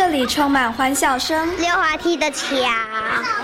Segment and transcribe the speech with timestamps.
[0.00, 2.46] 这里充满欢笑声，溜滑梯的桥，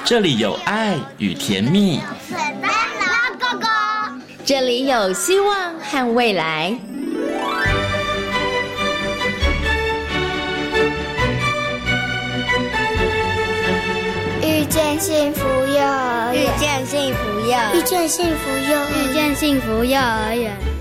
[0.04, 3.66] 这里有爱与甜蜜，圣诞老哥哥，
[4.44, 6.72] 这里有希望和未来。
[14.40, 20.73] 遇见幸福幼儿园，遇见幸福幼，遇见幸福幼，遇见幸福幼儿园。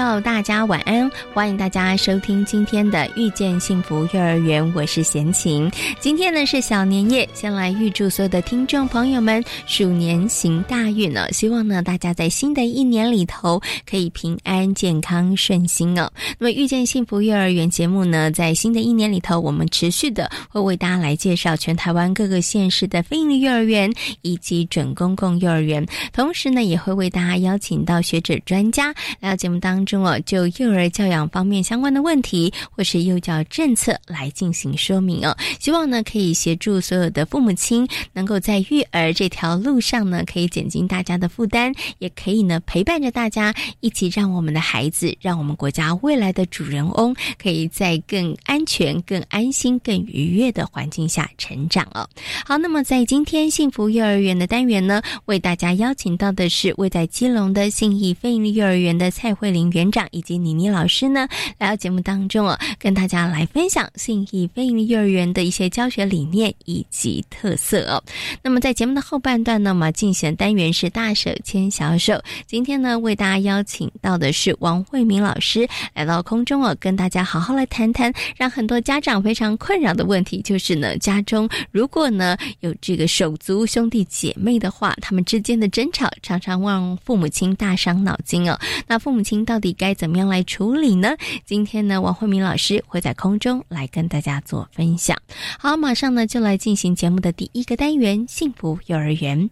[0.00, 1.10] 友，大家晚安！
[1.34, 5.70] 欢迎大家收听今天的《遇见幸福幼儿园》，我是贤琴。
[5.98, 11.30] 今天呢是小年夜，先来预祝所有的听众朋友们鼠年行大运呢！
[11.32, 16.10] 希望呢大家在新的一年里头可以平安、健康、顺心哦。
[16.38, 29.84] 那么《遇见幸福幼儿园》节目呢，在新的一年里头，我们持续的会为大家来介绍全台湾各个县市的非营利幼儿园以及准公共幼儿园，同时呢也会为大家邀请到学者专家来到节目当。
[29.89, 35.36] 中中哦，就幼儿教养方面相关的问题，或是幼教政策来进行说明哦。
[35.58, 52.08] 希望呢可以协助所有的父母亲，能够在育儿这条路上呢，可以减轻大家的负担，也可以呢陪伴着大家一起，让我们的孩子，让我们国家未来的主人翁，可以在更安全、更安心、更愉悦的环境下成长哦。
[52.44, 59.70] 好，那么在今天幸福幼儿园的单元呢，为大家邀请到的是位在基隆的信义非营利幼儿园的蔡慧玲。
[59.70, 68.02] 园园长以及妮妮老师呢，来到节目当中哦，跟大家来分享信义非营利幼儿园的一些教学理念以及特色哦。
[68.42, 72.22] 那么在节目的后半段呢，嘛进行单元是大手牵小手。
[72.46, 88.60] 今天呢，为大家邀请到的是王慧明老师来到空中哦，跟大家好好来谈谈，让很多家长非常困扰的问题，就是呢，家中如果呢有这个手足兄弟姐妹的话，他们之间的争吵常常让父母亲大伤脑筋哦。
[88.86, 89.30] 那父母亲。
[89.46, 91.16] 到底该怎么样来处理呢？
[91.44, 95.16] 今天呢，王慧明老师会在空中来跟大家做分享。
[95.58, 99.50] 好，马上呢就来进行节目的第一个单元——幸福幼儿园。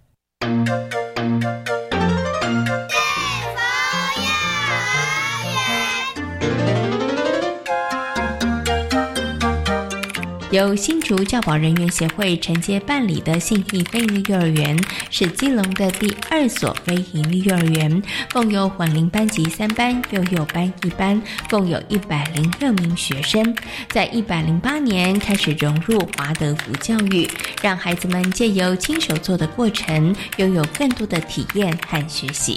[10.51, 14.79] 由新竹教保人员协会承接办理的信义非营利幼儿园，
[15.11, 21.21] 是基隆的第二所非营利幼儿园，共有混龄班级三班、幼幼班一班，
[21.51, 23.55] 共有一百零六名学生。
[23.91, 27.29] 在一百零八年开始融入华德福教育，
[27.61, 32.57] 让孩子们借由亲手做的过程，拥有更多的体验和学习。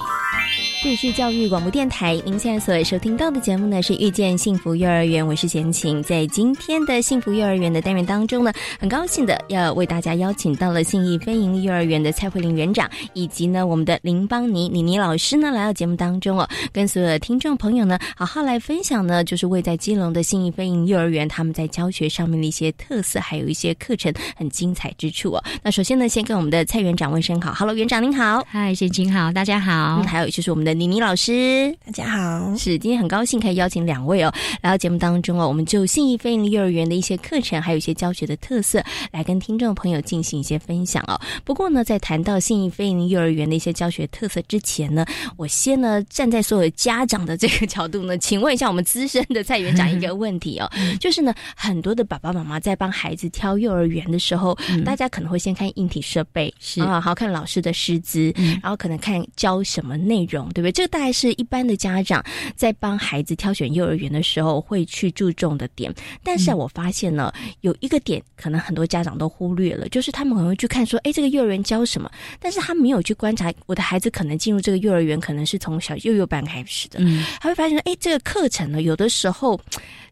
[0.84, 6.02] 这是教育广播电台，您现在所收听到的节目呢是遇见幸福幼儿园，我是贤琴。
[6.02, 25.44] 在今天的幸福幼儿园的单元当中呢，很高兴的要为大家邀请到了信义非营利幼儿园的蔡慧玲园长，以及呢我们的林邦尼妮妮老师呢来到节目当中哦，跟所有的听众朋友呢好好来分享呢，就是位在基隆的信义非营幼儿园他们在教学上面的一些特色，还有一些课程很精彩之处哦。
[25.62, 30.02] 那首先呢，先跟我们的蔡园长问声好，Hello，园长您好，嗨，贤琴好，大家好。
[30.02, 30.71] 还有就是我们的。
[30.74, 41.20] 妮妮老师，大家好，是今天很高兴可以邀请两位哦来到节目当中哦，我们就信义飞鹰幼儿园的一些课程，还有一些教学的特色，来跟听众朋友进行一些分享哦。
[41.44, 45.06] 不过呢，在谈到信义飞鹰幼儿园的一些教学特色之前呢，
[45.38, 56.82] 我先呢站在所有家长的这个角度呢，请问一下我们资深的蔡园长一个问题哦， 就是呢，很多的爸爸妈妈在帮孩子挑幼儿园的时候，大家可能会先看硬体设备是。
[56.82, 60.72] 啊，好看老师的师资，然后可能看教什么内容，对不对？
[60.72, 62.24] 这个大概是一般的家长
[62.56, 77.00] 在帮孩子挑选幼儿园的时候会去注重的点，但是我发现呢，有一个点可能很多家长都忽略了，就是他们可能会去看说，哎，这个幼儿园教什么，但是他没有去观察我的孩子可能进入这个幼儿园可能是从小幼幼班开始的，
[77.40, 79.60] 他会发现，哎，这个课程呢，有的时候。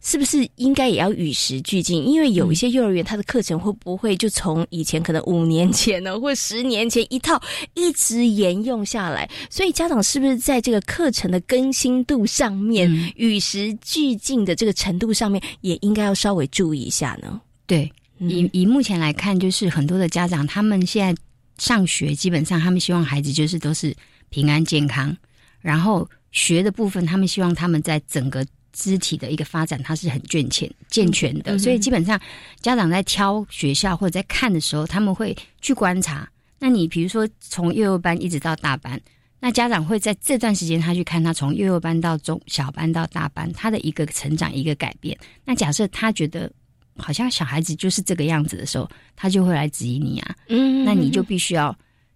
[0.02, 2.08] 是不是应该也要与时俱进？
[2.08, 7.42] 因为有一些幼儿园，它的课程会不会就从以前可能五年前呢，或十年前一套
[7.74, 9.30] 一直沿用下来？
[9.50, 17.42] 所以家长是不是在这个课程的更新度上面、与时俱进的这个程度上面，也应该要稍微注意一下呢？
[17.68, 21.22] 对，以以目前来看，就是很多的家长他们现在
[21.58, 23.94] 上学，基本上他们希望孩子就是都是
[24.30, 25.16] 平安健康，
[25.60, 28.46] 然后学的部分，他们希望他们在整个。
[28.74, 32.20] 肢体的一个发展，它是很健全、健全的，所以基本上
[32.62, 36.30] 家长在挑学校或者在看的时候，他们会去观察。
[36.60, 39.00] 那你比如说从幼幼班一直到大班，
[39.40, 45.18] 那家长会在这段时间，他去看他从幼幼班到中小班到大班，他的一个成长一个改变。
[45.46, 46.52] 那假设他觉得
[46.98, 50.36] 好像小孩子就是这个样子的时候，他就会来质疑你啊。
[50.50, 51.74] 嗯，那你就必须要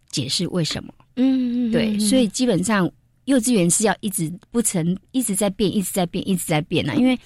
[0.09, 0.93] 解释为什么。
[1.15, 2.91] 嗯，对，所以基本上
[3.25, 6.95] 幼稚园是要一直不成一直在变，一直在变，一直在变啊。
[6.95, 7.17] 因为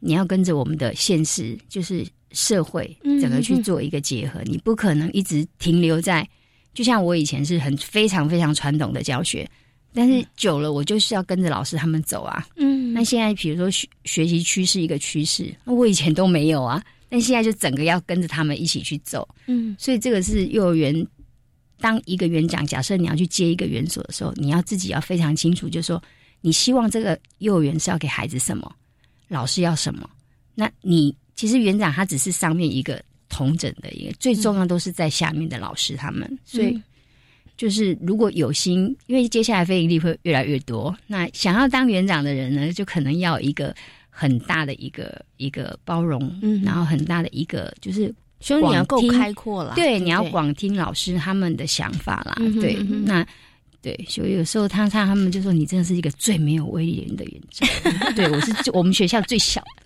[0.00, 6.28] 你要跟着我们的现实，就是社会整个去做一个结合，你不可能一直停留在。
[6.72, 9.48] 就像我以前是很非常非常传统的教学，
[9.92, 12.46] 但是久了我就是要跟着老师他们走啊。
[12.56, 19.28] 嗯，那现在比如说学学习趋势一个趋势，那我以前都没有啊，但现在就整个要跟着他们一起去走。
[19.46, 21.06] 嗯，所以这个是幼儿园
[21.84, 26.02] 当一个园长，假设你要去接一个园所的时候，你要自己要非常清楚，就是说
[26.40, 28.74] 你希望这个幼儿园是要给孩子什么，
[29.28, 30.08] 老师要什么。
[30.54, 32.98] 那你其实园长他只是上面一个。
[33.30, 36.80] 同整的一个最重要都是在下面的老师他们，所以
[37.56, 43.74] 就是如果有心，因为接下来非盈利会越来越多，那想要当园长的人呢，就可能要一个
[44.08, 48.14] 很大的一个一个包容，嗯，然后很大的一个就是，
[48.44, 52.74] 所以你要够开阔了，对，你要广听老师他们的想法啦，对，
[53.06, 53.26] 那
[53.80, 57.66] 对，所以有时候他他他们就说你真的是一个最没有威严的园长，
[58.14, 59.83] 对我是我们学校最小的。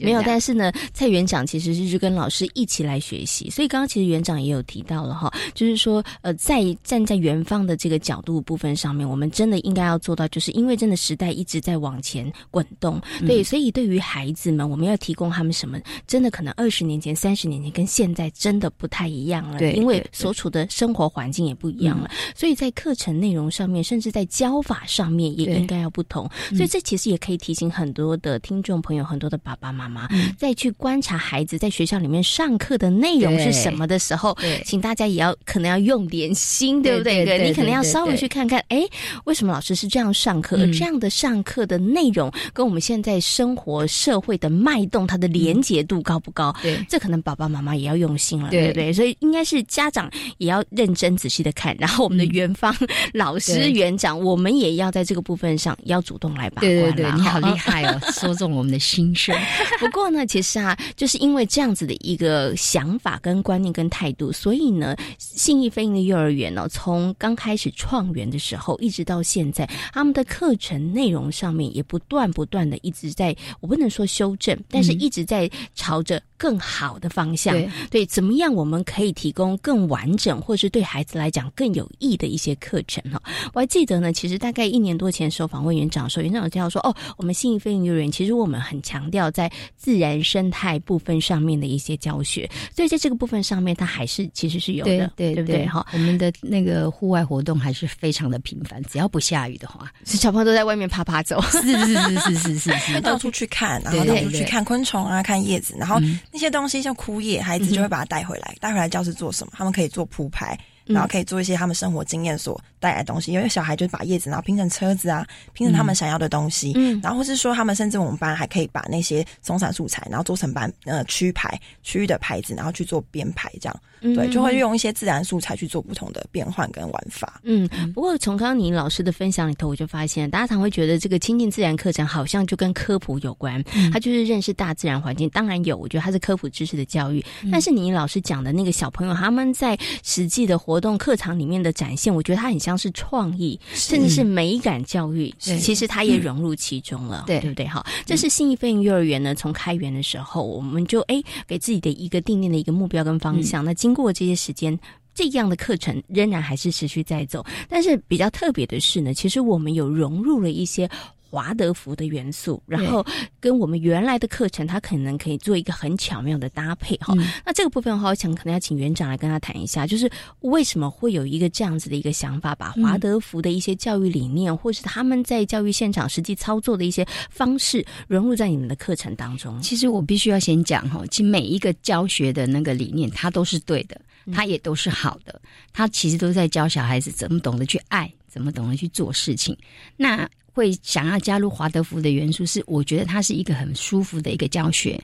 [0.00, 30.08] 没有，但是呢，蔡园长其实是跟老师一起来学习，所以刚刚其实园长也有提到了哈，就是说，呃，在站在园方的这个角度部分上面，我们真的应该要做到，就是因为真的时代一直在往前滚动，对，所以对于孩子们，我们要提供他们什么，真的可能二十年前、三十年前跟现在真的不太一样了，对，因为所处的生活环境也不一样了，所以在课程内容上面，甚至在教法上面也应该要不同，所以这其实也可以提醒很多的听众朋友，很多的爸爸妈妈。
[30.38, 37.24] 再去观察孩子在学校里面上课的内容是什么的时候，请大家也要可能要用点心，对不对？
[37.24, 38.82] 对，你可能要稍微去看看，哎，
[39.24, 40.56] 为什么老师是这样上课？
[40.72, 46.54] 这样的上课的内容跟我们现在生活社会的脉动，它的连结度高不高？
[46.62, 48.92] 对，这可能爸爸妈妈也要用心了，对不对？
[48.92, 52.74] 所以应该是家长也要认真仔细的看，然后我们的园方
[53.12, 56.70] 老师园长，我们也要在这个部分上要主动来把关。
[56.70, 59.34] 对对对，你好厉害哦， 说中我们的心声。
[59.80, 76.20] 不过呢，其实啊，就是因为这样子的一个想法、跟观念、跟态度，所以呢，信义飞鹰的幼儿园呢，从刚开始创园的时候，一直到现在，他们的课程内容上面也不断不断的一直在，我不能说修正，但是一直在朝着。
[76.40, 77.54] 更好的方向，
[77.90, 83.22] 对，怎么样我们可以提供更完整，或是对孩子来讲更有益的一些课程哈？
[83.52, 95.66] 我还记得呢，其实大概一年多前的时候访问园长的时候，园长就要说，哦，我们信义飞行幼儿园其实我们很强调在自然生态部分上面的一些教学，所以在这个部分上面，它还是其实是有的，对对不对？
[95.66, 105.98] 哈，我们的那个户外活动还是非常的频繁，只要不下雨的话，小朋友都在外面爬爬走，是是是是是是是， 到处去看，然后到处去看昆虫啊，看叶子，然后。
[106.32, 109.52] 那些东西像枯叶，孩子就会把它带回来，带回来教室做什么？
[109.56, 110.58] 他们可以做铺排，
[110.92, 113.32] 然后可以做一些他们生活经验所带来的东西。
[113.32, 116.72] 因为小孩就把叶子然后拼成车子啊，拼成他们想要的东西。
[116.76, 123.80] 嗯，然后或是说他们甚至我们班还可以把那些松散素材，然后做成班呃区牌区域的牌子，然后去做编排这样。
[124.00, 127.38] 对，就会用一些自然素材去做不同的变换跟玩法。
[127.42, 133.62] 嗯，不过从刚刚你老师的分享里头，我就发现，大家常会觉得这个亲近自然课程好像就跟科普有关，
[133.92, 135.28] 它就是认识大自然环境。
[135.28, 137.22] 当然有，我觉得它是科普知识的教育。
[137.52, 145.32] 但是你老师讲的那个小朋友他们在实际的活动课堂里面的展现，我觉得它很像是创意，甚至是美感教育。
[145.38, 147.66] 其实它也融入其中了，对对不对？
[147.66, 153.64] 哈，这是新一飞行幼儿园呢，从开园的时候，我们就哎给自己的一个定定的一个目标跟方向。
[153.64, 154.78] 那经过这些时间，
[155.14, 157.44] 这样的课程仍然还是持续在走。
[157.68, 160.88] 但是比较特别的是呢，其实我们有融入了一些
[161.30, 163.06] 华德福的元素，然后
[163.38, 167.14] 跟我们原来的课程，它可能可以做一个很巧妙的搭配哈。
[167.46, 170.10] 那这个部分的话，我想可能要请园长来跟他谈一下，就是
[170.40, 179.60] 为什么会有一个这样子的一个想法，把华德福的一些教育理念，或是他们在教育现场实际操作的一些方式，融入在你们的课程当中。
[179.62, 184.00] 其实我必须要先讲哈，其实每一个教学的那个理念，它都是对的。
[184.32, 185.40] 它也都是好的，
[185.72, 189.56] 它其实都在教小孩子怎么懂得去爱，怎么懂得去做事情。
[189.96, 190.28] 那
[190.60, 195.02] 会想要加入华德福的元素，是我觉得它是一个很舒服的一个教学，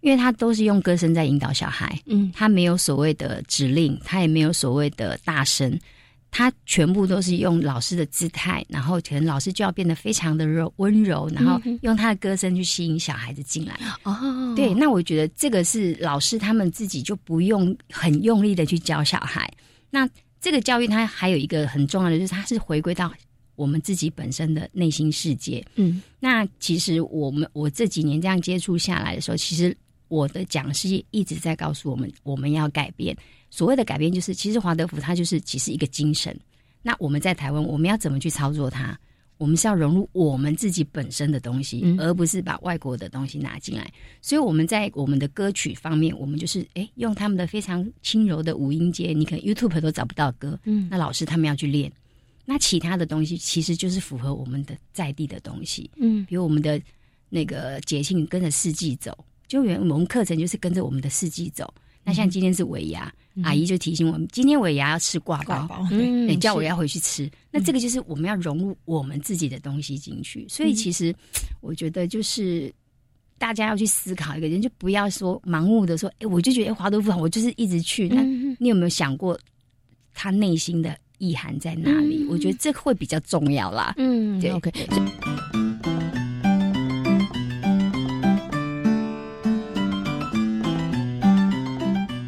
[0.00, 5.78] 因为它都是用歌声在引导小孩，嗯，他没有所谓的指令，他也没有所谓的大声。
[6.28, 13.78] 他全部都是用老师的姿态，然后可能老师就要变得非常的柔温柔，然后用他的歌声去吸引小孩子进来。
[14.02, 19.50] 哦，对，那我觉得这个是老师他们自己就不用很用力的去教小孩。
[19.88, 20.06] 那
[20.38, 23.10] 这个教育它还有一个很重要的，就是它是回归到
[23.56, 25.64] 我们自己本身的内心世界。
[25.74, 29.76] 嗯，那其实我们我这几年这样接触下来的时候，其实
[30.08, 33.16] 我的讲师一直在告诉我们，我们要改变。
[33.50, 36.38] 所谓的改变，就是其实华德福它就是其实一个精神。
[36.82, 38.96] 那我们在台湾，我们要怎么去操作它？
[39.38, 43.92] 我们是要融入我们自己本身的东西，而不是把外国的东西拿进来。
[44.22, 50.58] 所以我们在我们的歌曲方面，我们就是哎用他们的非常轻柔的五音阶，你可能 YouTube 都找不到歌。
[50.64, 51.92] 嗯，那老师他们要去练。
[52.46, 55.90] 那其他的东西其实就是符合我们的在地的东西。
[55.96, 56.80] 嗯，比如我们的
[57.28, 59.12] 那个节庆跟着四季走，
[59.48, 61.74] 就原我们课程就是跟着我们的四季走。
[62.04, 63.12] 那像今天是尾牙，
[63.42, 67.28] 阿姨就提醒我们，今天尾牙要吃挂包，嗯，叫我要回去吃。
[67.50, 70.46] 那这个就是我们要融入我们自己的东西进去。
[70.48, 71.12] 所以其实
[71.60, 72.72] 我觉得就是
[73.38, 78.08] 大家要去思考一个人，就不要说盲目的说，哎，我就觉得华都不好，我就是一直去。
[78.08, 78.22] 那
[78.60, 79.36] 你有没有想过
[80.14, 82.26] 他内心的意涵在哪里？
[82.30, 83.94] 我觉得这会比较重要啦。
[83.96, 84.72] 嗯，对，OK。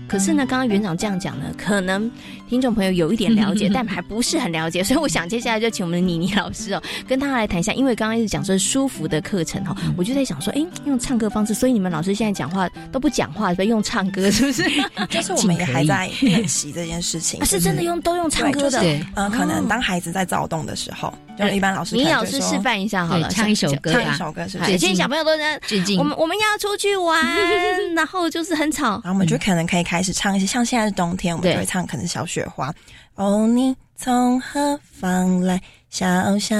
[0.08, 2.10] 可是呢，刚刚园长这样讲呢，可能
[2.48, 7.72] 听众朋友有一点了解， 但还不是很了解， 所以我想接下来就请我们的妮妮老师哦，跟他来谈一下。
[7.74, 14.62] 因为刚刚一直讲说舒服的课程哈，我就在想说，哎，用唱歌方式，所以你们老师现在讲话都不讲话，用唱歌是不是？
[15.10, 18.80] 就是我们也还在练习这件事情，是真的用都用唱歌的。
[19.14, 24.58] 嗯，可能当孩子在躁动的时候，就一般老师，妮老师示范一下好了，唱一首歌，唱一首歌是。
[24.76, 25.60] 现在小朋友都在，
[25.98, 27.22] 我们我们要出去玩，
[27.94, 32.74] 然后就是很吵，然后我们就可能可以开始唱一些，像现在是冬天，我们就会唱可能小雪花。
[33.14, 35.60] 哦，你从何方来？
[35.90, 36.54] 小小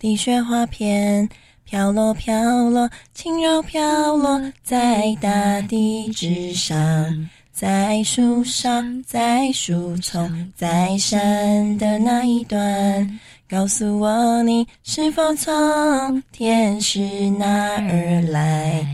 [0.00, 1.28] 的雪花片，
[1.64, 2.34] 飘落飘
[2.70, 13.20] 落，轻柔飘落在大地之上，在树上，在树丛，在山的那一端，
[13.54, 16.98] 告诉我你是否从天使
[17.38, 18.84] 那儿来？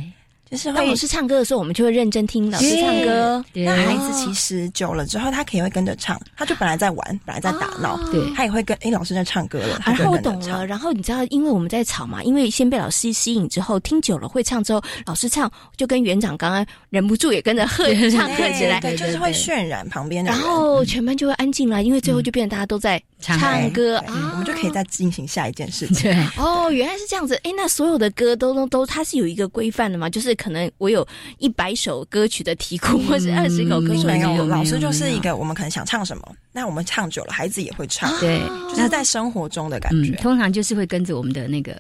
[0.50, 3.42] 就是当老师唱歌的时候，我们就会认真听老师唱歌。
[3.54, 6.20] 那孩子其实久了之后，他可以会跟着唱。
[6.36, 9.80] 他就本来在玩，本来在打闹，对，他也会跟哎老师在唱歌了。
[9.86, 10.66] 然后我懂了。
[10.66, 20.32] 然后你知道，因为我们在吵嘛，因为先被老师吸引之后，听久了会唱之后，老师唱就跟园长刚刚忍不住也跟着喝 唱歌起来，对，就是会渲染旁边的。
[20.32, 26.10] 然后全班就会安静了，因为最后就变成大家都在唱歌，我们就可以再进行下一件事情。
[26.10, 27.38] 对，哦，原来是这样子。
[27.44, 30.10] 哎，那所有的歌都都都，它是有一个规范的嘛？
[30.10, 30.34] 就是。
[30.40, 34.46] 可能我有一百首歌曲的题库，或是二十首歌曲的题库。
[34.46, 38.10] 老师就是一个，我们可能想唱什么，那我们唱久了，孩子也会唱。
[38.20, 40.12] 对，就是在生活中的感觉。
[40.12, 41.78] 通常就是会跟着我们的那个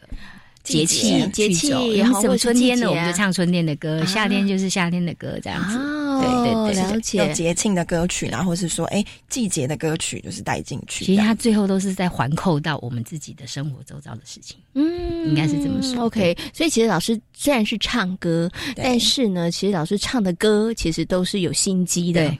[0.62, 5.78] 节气节气，然后春天的我们就唱春天的歌，夏天就是夏天的歌，这样子。
[6.20, 7.18] 对对对，了解。
[7.18, 11.04] 有节庆的歌曲，然后是说，哎，季节的歌曲就是带进去。
[11.04, 14.56] 其实它最后都是在环扣到我们自己的生活周遭的事情。
[14.74, 16.04] 嗯，应该是这么说。
[16.04, 22.30] OK，所以其实老师虽然是唱歌，但是呢，其实老师唱的歌其实都是有心机的，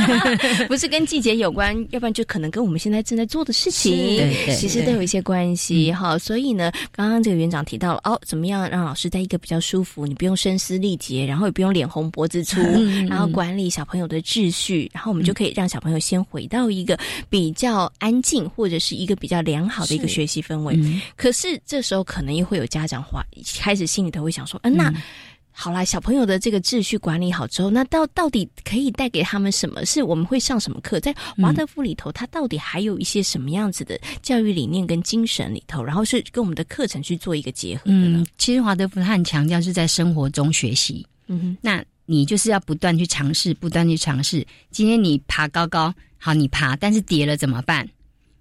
[0.68, 6.18] 不是跟季节有关，要不然就可能跟我们现在正在做的事情，其实都有一些关系哈。
[6.18, 12.60] 所以呢，刚刚这个园长提到了哦，怎么样让老师在一个比较舒服，你不用声嘶力竭，然后也不用脸红脖子粗。
[13.12, 20.78] 然后管理小朋友的秩序，然后我们就可以让小朋友先回到一个比较安静或者是一个比较良好的一个学习氛围。
[21.16, 23.22] 可是这时候可能又会有家长话
[23.58, 24.92] 开始心里头会想说：，嗯，那
[25.54, 29.84] 好啦，小朋友的这个秩序管理好之后，那到到底可以带给他们什么？
[29.84, 30.98] 是我们会上什么课？
[30.98, 35.84] 在华德福里头，他到底还有一些什么样子的教育理念跟精神里头？
[35.84, 38.24] 然后是跟我们的课程去做一个结合的呢？
[38.38, 41.06] 其实华德福他很强调是在生活中学习。
[41.26, 41.84] 嗯哼，那。
[42.06, 44.46] 你就是要不断去尝试，不断去尝试。
[44.70, 47.88] 今天你爬高高，好，你爬，但是跌了怎么办？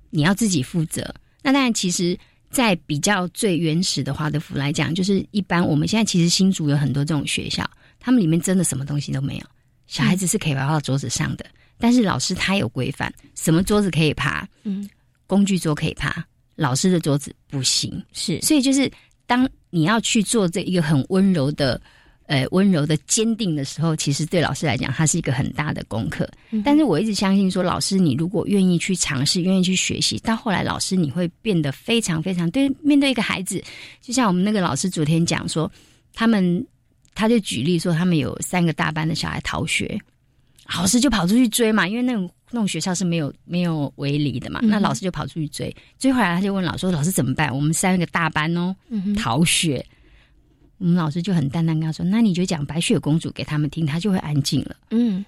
[0.10, 1.13] 你要自己负责。
[1.41, 2.18] 那当然，其实，
[2.50, 9.46] 在比较最原始的华德福来讲，就是一般我们现在其实新竹有很多这种学校，他们里面真的什么东西都没有，
[9.88, 11.46] 小孩子是可以爬到桌子上的，
[11.77, 14.89] 但是老师他有规范，什么桌子可以爬，嗯，
[15.27, 16.25] 工具桌可以爬，
[16.56, 18.03] 老师的桌子不行。
[18.12, 18.91] 是，所以就是
[19.25, 21.80] 当你要去做这一个很温柔的。
[22.28, 26.30] 呃，温柔的坚定的时候，其实对老师来讲，它是一个很大的功课。
[26.63, 32.70] 但是我一直相信说，老师你如果愿意去尝试，愿意去学习，到后来老师你会变得非常非常对。
[32.82, 33.62] 面对一个孩子，
[34.01, 35.70] 就像我们那个老师昨天讲说，
[36.13, 36.66] 他们
[37.13, 40.00] 他就举例说，他们有三个大班的小孩逃学，
[40.78, 47.54] 老师就跑出去追嘛，因为那种那种学校是没有没有围篱的嘛，那老师就跑出去追，追回来他就问老师说：“老师怎么办？
[47.54, 48.74] 我们三个大班哦，
[49.18, 49.86] 逃学。”
[50.82, 55.24] 我们老师就很淡淡跟他说：“那你就讲白雪公主给他们听，他就会安静了。”嗯，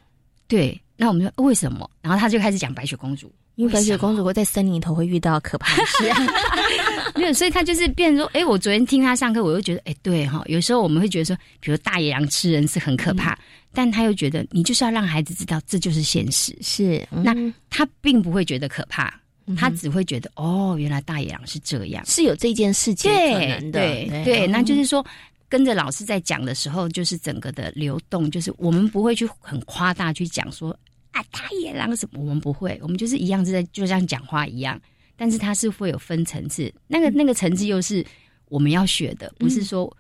[0.48, 0.78] 对。
[0.98, 1.90] 那我们说为什么？
[2.02, 6.08] 然后他就开始讲白雪公主，因为白雪公主会在森林里头会遇到可怕的事。
[6.10, 6.18] 啊
[7.16, 13.38] 没有，所以他就是变成说，哎，我昨天听他上课，我又觉得，哎，对哈，有时候我们会觉得说，比如大野狼吃人是很可怕，
[13.72, 17.36] 但他又觉得你就是要让孩子知道这就是现实，是，那
[17.70, 19.14] 他并不会觉得可怕，
[19.58, 25.06] 他只会觉得哦，原来大野狼是这样，是有这件事情可能的，对对，那就是说。
[25.54, 30.72] 跟着老师在讲的时候，就是整个的流动，就是我们不会去很夸大去讲说
[31.12, 34.82] 啊大野狼什么，我们不会，我们就是一样是在就像讲话一样，
[35.16, 38.04] 但是它是会有分层次，那个那个层次又是
[38.46, 39.96] 我们要学的，不是说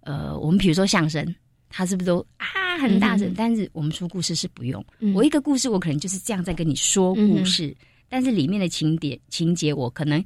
[0.00, 1.24] 呃，我们比如说相声，
[1.68, 3.32] 它是不是都啊很大声？
[3.36, 4.84] 但是我们说故事是不用，
[5.14, 7.72] 我一个故事我可能就是这样在跟你说故事，
[8.08, 10.24] 但是里面的情节情节我可能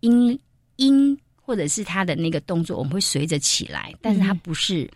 [0.00, 0.40] 因
[0.76, 1.14] 因。
[1.44, 4.90] 或者是他的那个动作，我们会随着起来，但是他不是。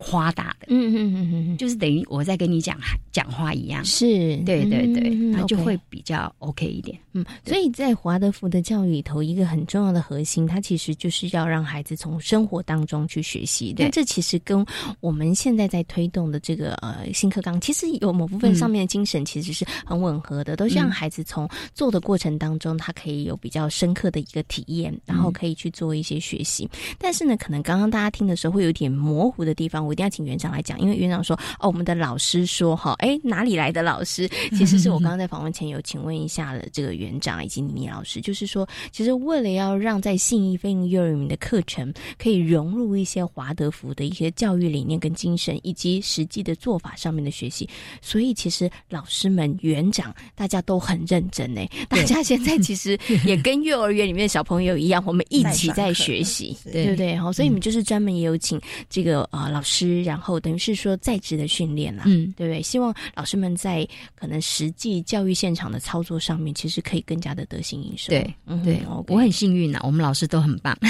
[0.00, 2.78] 夸大的，嗯嗯嗯嗯，就是等于我在跟你讲
[3.12, 4.06] 讲话一样，是
[4.46, 6.98] 对对对，那就会比较 OK 一点。
[7.12, 13.74] 嗯，所以在华德福的教育里头，一个很重要的核心，它其实就是要让孩子从生活当中去学习。
[13.76, 14.64] 那这其实跟
[15.00, 26.66] 我们现在在推动的这个呃新课纲，其实有某部分上面的精神其实是很吻合的，都是让孩子从做的过程当中，他可以有比较深刻的一个体验，然后可以去做一些学习。
[26.98, 29.89] 但是呢，可能刚刚大家听的时候会有点模糊的地方。
[29.90, 34.28] 我一定要请园长来讲，因为园长说：“哦，我们的老师说，哈，哎，哪里来的老师？
[34.56, 47.68] 其实是我刚刚在访问前有请问一下了，这个园长以及倪老师，就是说，其实为了要让在信义飞鹰幼儿园的课程可以融入一些华德福的一些教育理念跟精神，以及实际的做法上面的学习，
[48.00, 51.60] 所以其实老师们、园长大家都很认真呢。
[51.88, 57.16] 大家现在其实也跟 幼儿园里面的小朋友一样，我们一起在学习，对不对？
[57.16, 60.40] 好，所以你们就是专门也有请这个啊老师，然后。
[60.40, 62.62] 等于是说在职的训练啦，嗯，对不对？
[62.62, 68.08] 希望老师们在可能实际教育现场的操作上面，其实可以更加的得心应手。
[68.08, 70.74] 对，嗯对，我很幸运呐，我们老师都很棒。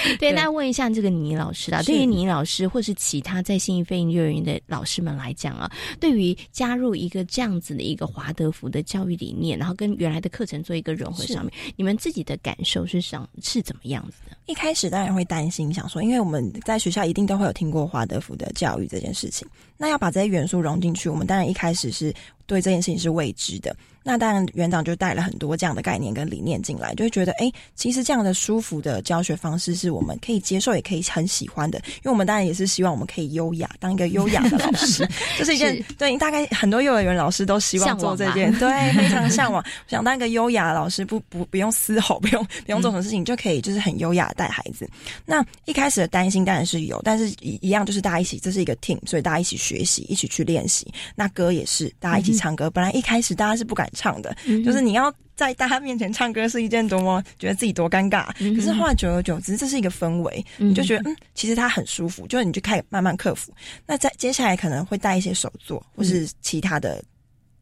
[0.18, 5.70] 对，那问一下这个倪老师啊，对于倪老师或是其他在新义飞鹰幼儿园的老师们来讲啊，
[6.00, 14.36] 对于加入一个这样子的一个华德福的教育理念，然后跟原来的课程做一个融合上面，你们自己的感受是想是怎么样子的？
[14.46, 22.12] 一开始当然会担心，想说，因为我们在学校一定都会有听过华德福的教育这件事情，那要把这些元素融进去，我们当然一开始是
[22.50, 23.74] 对这件事情是未知的。
[24.02, 31.78] 那当然，园长就带了很多这样的概念跟理念进来，就会觉得，哎，其实这样的舒服的教学方式是我们可以接受，也可以很喜欢的。
[31.96, 44.88] 因为我们当然也是希望我们可以优雅，当一个优雅的老师， 这是一件对大概很多幼儿园老师都希望做这件，对，非常向往， 想当一个优雅的老师，不不不用嘶吼，不用不用做什么事情，就可以就是很优雅带孩子。
[45.26, 50.90] 那一开始的担心当然是有，但是一一样就是大家一起，这是一个 team，所以大家一起学习，一起去练习。
[51.14, 54.34] 那歌也是大家一起唱歌，本来一开始大家是不敢唱的。
[54.64, 58.26] 就是你要在大家面前唱歌是一件多么觉得自己多尴尬，
[58.56, 63.52] 可是后来久而久之，这是一个氛围，你就觉得嗯，其实它很舒服，就是你就开始慢慢克服。
[63.86, 67.04] 那在接下来可能会带一些手作或是其他的。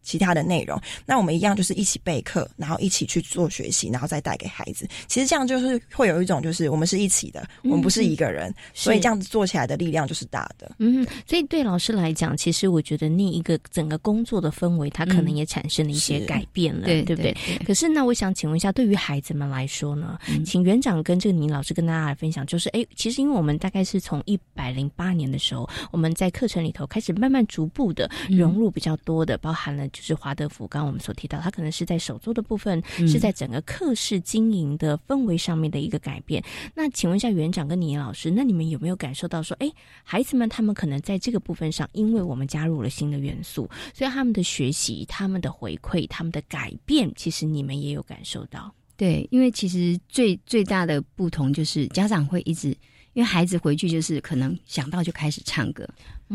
[0.08, 4.88] 其他的内容，那我们一样就是一起备课，然后一起去做学习，然后再带给孩子。
[5.06, 10.72] 其实这样就是会有一种，就是我们是一起的，我们不是一个人，所以这样子做起来的力量就是大的。
[10.78, 17.36] 嗯，所以对老师来讲，其实我觉得那一个整个工作的氛围，它可能也产生了一些改变了，对不对？
[17.66, 29.86] 可是那我想请问一下，对于孩子们来说呢，请园长跟这个倪老师跟大家来分享，就是哎，其实因为我们大概是从一百零八年的时候，我们在课程里头开始慢慢逐步的融入比较多的，包含了。
[29.98, 36.42] 就是华德福，刚刚我们所提到，它可能是在手作的部分，是在整个课室经营的氛围上面的一个改变。
[36.74, 39.68] 那请问一下园长跟倪老师，那你们有没有感受到说，哎，
[40.04, 48.72] 孩子们他们可能在这个部分上，因为我们加入了新的元素，所以他们的学习、他们的回馈、他们的改变，其实你们也有感受到？
[48.96, 52.68] 对，因为其实最最大的不同就是家长会一直，
[53.12, 55.88] 因为孩子回去就是可能想到就开始唱歌，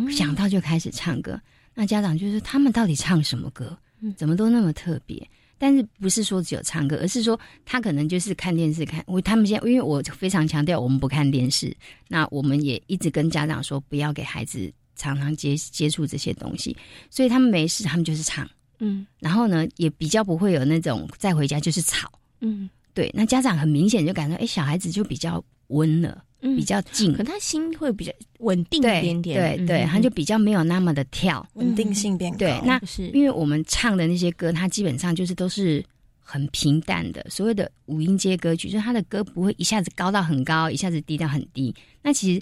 [0.10, 1.40] 想到就开始唱歌。
[1.74, 3.78] 那家长就是他们到底唱什么歌？
[4.18, 5.26] 怎么都那么特别？
[5.58, 9.02] 但是不是说只有唱歌，而是说他可能就是看电视看。
[9.08, 11.74] 我他们现在因为我非常强调我们不看电视，
[12.10, 16.76] 那我们也一直跟家长说不要给孩子常常接接触这些东西，
[17.10, 18.46] 所以他们没事，他们就是唱，
[18.80, 23.10] 嗯，然后呢也比较不会有那种再回家就是吵，嗯，对。
[23.14, 26.22] 那家长很明显就感到，哎，小孩子就比较温了。
[26.56, 32.40] 比较近，可他心会比较稳定一点点，对对，他就比较没有那么的跳，稳定性变高。
[32.40, 35.82] 对，那是因为我们唱的那些歌，它基本上就是都是
[36.20, 41.74] 很平淡的，所谓的五音阶歌曲，就是他的歌不会一下子高到很高，一下子低到很低。
[42.02, 42.42] 那其实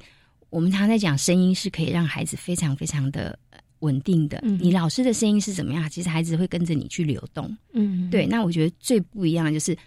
[0.49, 3.37] 我们常常在讲，声音是可以让孩子非常非常的
[3.81, 4.41] 稳定的。
[4.59, 5.87] 你老师的声音是怎么样？
[5.87, 7.55] 其实孩子会跟着你去流动。
[7.73, 8.25] 嗯，对。
[8.25, 9.77] 那我觉得最不一样的就是。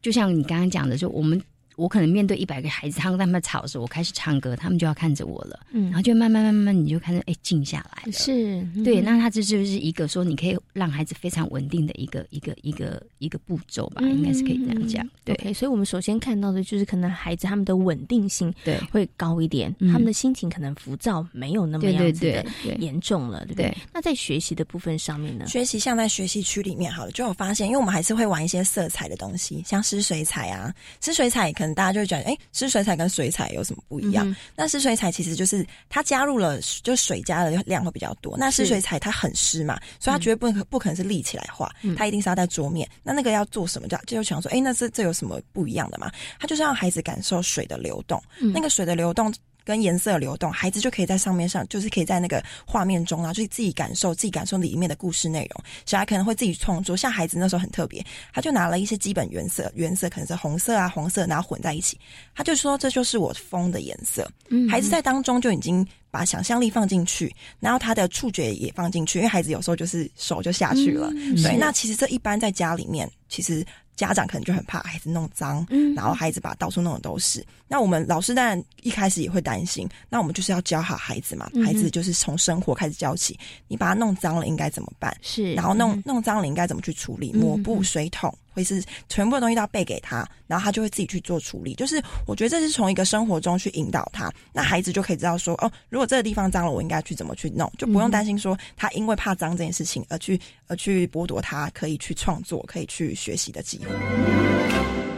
[0.00, 1.42] 就像你刚刚讲的，就我们。
[1.78, 22.44] 我可能面对一百个孩子，他们在那吵的时候，我开始唱歌，他们就要看着我了，嗯，然后就慢慢慢慢，你就看着哎静下来了，是对，那他这就是一个说你可以让孩子非常稳定的一个一个一个一个步骤吧，应该是可以这样讲，对，所以我们首先看到的就是可能孩子他们的稳定性对会高一点，他们的心情可能浮躁没有那么样子的
[22.80, 23.72] 严重了，对不对？
[23.94, 25.46] 那在学习的部分上面呢？
[25.46, 31.67] 学习像在学习区里面好了，就有发现，因为我们还是会玩一些色彩的东西，像湿水彩啊，湿水彩可能。
[31.74, 34.36] 大家就会觉得，哎，湿水彩跟水彩有什么不一样？
[34.56, 38.36] 那湿水彩其实就是它加入了，就水加的量会比较多。
[38.36, 42.88] 那湿水彩它很湿嘛，所以它绝对不可不可能是立起来画，它一定是要在桌面。
[43.02, 43.88] 那那个要做什么？
[43.88, 46.10] 就就想说，哎，那是这有什么不一样的嘛？
[46.38, 49.32] 它就是让孩子感受水的流动，那个水的流动。
[49.68, 55.62] 跟颜色流动，孩子就可以在上面上，就是可以在那个画面中啊，就自己感受，自己感受里面的故事内容。
[55.84, 58.02] 小孩可能会自己创作，像孩子那时候很特别，
[58.32, 62.00] 他就拿了一些基本原色，原色可能是红色啊、黄色，然后混在一起，
[62.34, 64.26] 他就说这就是我风的颜色。
[64.70, 71.10] 孩子在当中就已经把想象力放进去，然后他的触觉也放进去，因为孩子有时候就是手就下去了。
[71.42, 73.62] 对，那其实这一般在家里面，其实。
[73.98, 77.44] 家长可能就很怕孩子弄脏，然后孩子把到处弄的都是。
[77.66, 81.50] 那我们老师当然一开始也会担心，那我们就是要教好孩子嘛。
[81.64, 85.14] 孩子就是从生活开始教起，你把它弄脏了应该怎么办？
[85.20, 87.32] 是，然后弄弄脏了应该怎么去处理？
[87.32, 88.32] 抹布、水桶。
[88.58, 91.74] 会是全部的东西都要背给他，然后他就会自己去做处理。
[91.74, 105.17] 就是我觉得这是从一个生活中去引导他，那孩子就可以知道说，哦，如果这个地方脏了，我应该去怎么去弄，就不用担心说他因为怕脏这件事情而去而去剥夺他可以去创作、可以去学习的机会。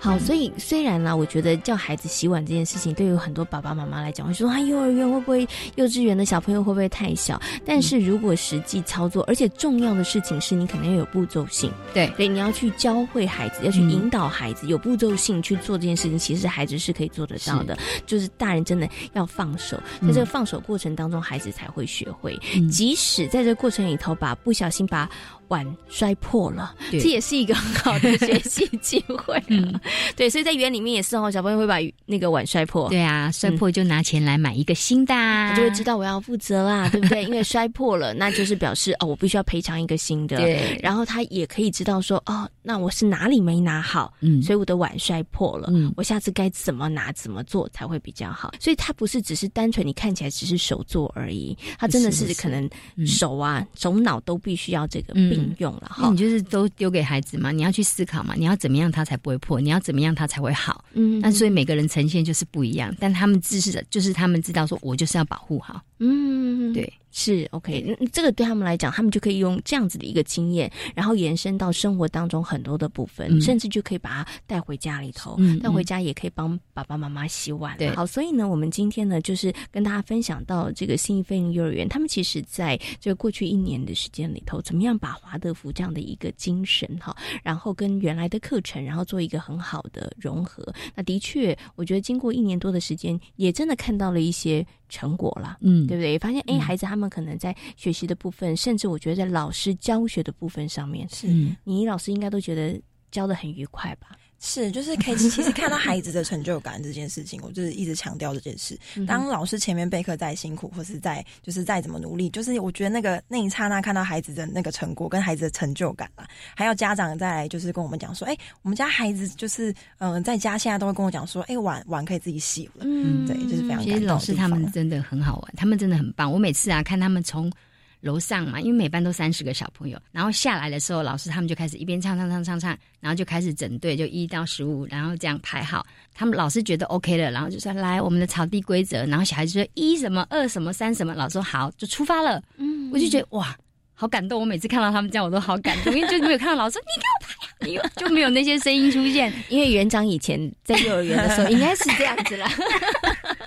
[0.00, 7.40] 好，所以虽然呢，我觉得叫孩子洗碗这件事情，对于很多爸爸妈妈来讲，会说啊，幼儿园会不会幼稚园的小朋友会不会太小？
[7.66, 17.76] 但是如果实际操作，而且重要的事情是你可能要有步骤性，对，对，你要去教会孩子，要去引导孩子，有步骤性去做这件事情，其实孩子是可以做得到的。
[18.06, 22.38] 就是大人真的要放手，在这个放手过程当中，孩子才会学会。
[22.70, 25.08] 即使在这个过程里头，把不小心把。
[25.48, 29.42] 碗摔破了，这也是一个很好的学习机会。
[29.48, 29.78] 嗯，
[30.16, 32.88] 对，所以在园里面也是哦，小朋友会把那个碗摔破。
[32.88, 35.14] 对啊，摔破就拿钱来买一个新的，
[35.56, 37.24] 就会知道我要负责啦， 对不对？
[37.24, 40.36] 因为摔破了，那就是表示哦，我必须要赔偿一个新的。
[40.36, 48.52] 对，然后他也可以知道说，哦，那我是哪里没拿好，嗯，所以我的碗摔破了，嗯，我下次该怎么拿、怎么做才会比较好？
[48.60, 52.68] 所以他不是只是单纯你看起来只是手做而已，他真的是可能
[53.06, 55.14] 手啊、手脑都必须要这个。
[55.58, 66.92] 用了哈，你就是都丢给孩子嘛，你要去思考嘛，你要怎么样他才不会破，你要怎么样他才会好，嗯，那所以每个人呈现就是不一样，但他们知识的就是他们知道说，我就是要保护好，嗯，对。
[67.10, 77.76] 是 OK，这个对他们来讲，他们就可以用这样子的一个经验，然后延伸到生活当中很多的部分，甚至就可以把它带回家里头，带回家也可以帮爸爸妈妈洗碗。
[77.78, 90.62] 对，好，所以呢，我们今天呢，就是跟大家分享到这个新义飞鹰幼儿园，他们其实在这个过去一年的时间里头，怎么样把华德福这样的一个精神哈，然后跟原来的课程，然后做一个很好的融合。
[90.94, 94.66] 那的确，我觉得经过一年多的时间，也真的看到了一些。
[94.88, 96.18] 成果了，嗯，对不对？
[96.18, 101.26] 发现哎，孩子他们可能在学习的部分，甚至我觉得在老师教学的部分上面，是
[101.64, 104.16] 你老师应该都觉得教的很愉快吧？
[104.40, 108.78] 是，就是可以其实看到孩子的成就感这件事情，我就是一直强调这件事。
[109.06, 123.82] 当老师前面备课再辛苦，或是在就是再怎么努力，就是我觉得那个那一刹那看到孩子的那个成果跟孩子的成就感吧，还有家长再来就是跟我们讲说，哎，我们家孩子就是嗯，在家现在都会跟我讲说，哎，碗碗可以自己洗了，嗯，对，就是非常。
[123.82, 126.32] 其实老师他们真的很好玩，他们真的很棒。
[126.32, 127.52] 我每次啊看他们从。
[128.00, 135.86] 楼上嘛，因为每班都三十个小朋友，然后下来的时候，老师他们就开始一边唱唱唱唱唱，然后就开始整队，就一到十五，然后这样排好。
[136.14, 142.42] 他们老师觉得 OK 了，然后就说来我们的草地规则，然后小孩子说一什么二什么三什么，老师说好就出发了。
[142.56, 143.56] 嗯，我就觉得哇。
[144.00, 144.40] 好感动！
[144.40, 149.32] 我每次看到他们这样，我都好感动，因为就没有看到老师，你给我拍呀，你就没有那些声音出现。
[149.50, 152.48] 因为园长以前在幼儿园的时候， 应该是这样子啦，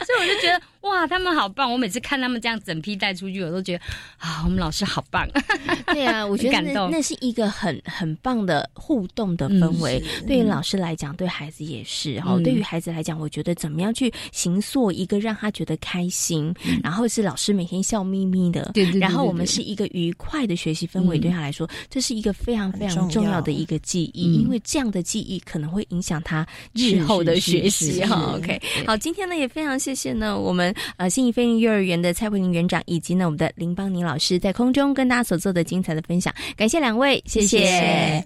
[0.06, 1.72] 所以我就觉得哇，他们好棒！
[1.72, 3.84] 我每次看他们这样整批带出去，我都觉得
[4.18, 5.28] 啊，我们老师好棒。
[5.88, 10.04] 对啊，我觉得那那是一个很很棒的互动的氛围。
[10.28, 12.38] 对于老师来讲，对孩子也是哈。
[12.44, 20.42] 对于孩子来讲，我觉得怎么样去形塑一个让他觉得开心，然后是老师每天笑眯眯的，对对，然后我们是一个愉快。
[20.42, 28.04] 的学习氛围对他来说，这是一个非常非常重要的一个记忆，因为这样的记忆可能会影响他日后的学习。
[28.04, 38.26] 哈，OK，好，今天呢也非常谢谢谢呢，我们呃新义飞云幼儿园的蔡慧玲园长以及呢我们的林邦宁老师在空中跟大家所做的精彩的分享，感谢两位，谢谢。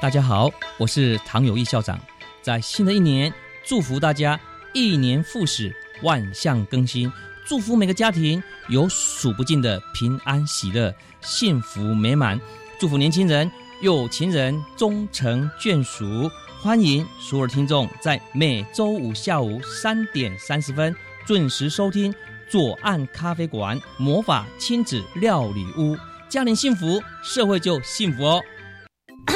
[0.00, 2.00] 大家好，我是唐有义校长，
[2.40, 3.30] 在新的一年
[3.66, 4.40] 祝福大家
[4.72, 5.70] 一年复始，
[6.02, 7.12] 万象更新，
[7.44, 12.40] 祝福每个家庭有数不尽的平安喜乐、幸福美满，
[12.80, 13.50] 祝福年轻人。
[13.80, 16.30] 有情人终成眷属。
[16.62, 20.94] 欢迎所有听众在每周五下午三点三十分
[21.26, 22.12] 准时收听
[22.48, 25.94] 左岸咖啡馆魔法亲子料理屋。
[26.28, 28.42] 家庭幸福，社会就幸福哦。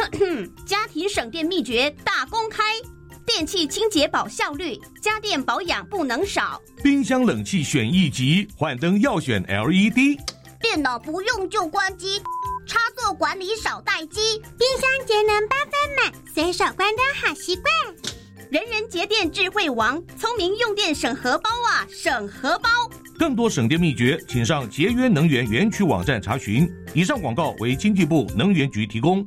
[0.64, 2.62] 家庭省电秘诀大公开：
[3.26, 6.60] 电器清洁保效率，家电保养不能少。
[6.82, 10.18] 冰箱冷气选一级，换灯要选 LED。
[10.60, 12.20] 电脑不用就关机，
[12.70, 14.40] 插座管理少待机。
[14.56, 17.64] 冰箱节能八分满，随手关灯好习惯。
[18.48, 22.70] 人人节电智慧王，聪明用电省荷包啊，省荷包。
[23.18, 26.70] 更多省电秘诀，请上节约能源园区网站查询。
[26.94, 29.26] 以上广告为经济部能源局提供。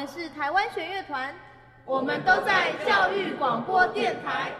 [0.00, 1.34] 我们是台湾弦乐团，
[1.84, 4.50] 我们都在教育广播电台。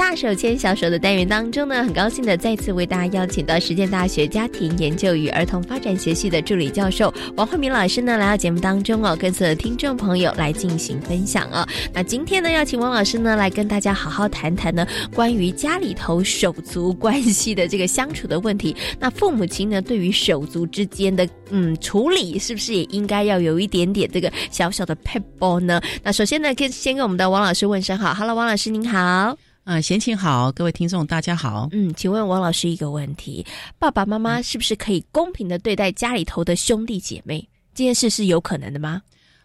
[0.00, 11.68] 大手牵小手的单元当中呢，很高兴的再次为大家邀请到实践大学家庭研究与儿童发展学系的助理教授王慧明老师呢，来到节目当中哦，跟所有听众朋友来进行分享哦。
[11.92, 18.74] 那今天呢，要请王老师呢来跟大家好好谈谈呢，关于家里头手足关系的这个相处的问题。
[18.98, 25.78] 那父母亲呢，对于手足之间的嗯处理，是不是也应该要有一点点这个小小的 pebble 呢？
[26.02, 29.36] 那首先呢，跟先跟我们的王老师问声好，Hello，王老师您好。
[29.72, 31.68] 嗯，贤琴好，各位听众大家好。
[31.70, 33.46] 嗯，请问王老师一个问题：
[33.78, 37.48] 爸爸妈妈是不是可以公平的对待家里头的兄弟姐妹？
[37.72, 39.00] 这件事是有可能的吗？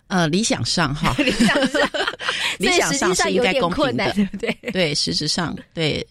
[0.08, 1.90] 呃，理想上哈， 理想上，
[2.58, 4.58] 理想上是应该公平的，对不对？
[4.72, 6.04] 对，事实上对，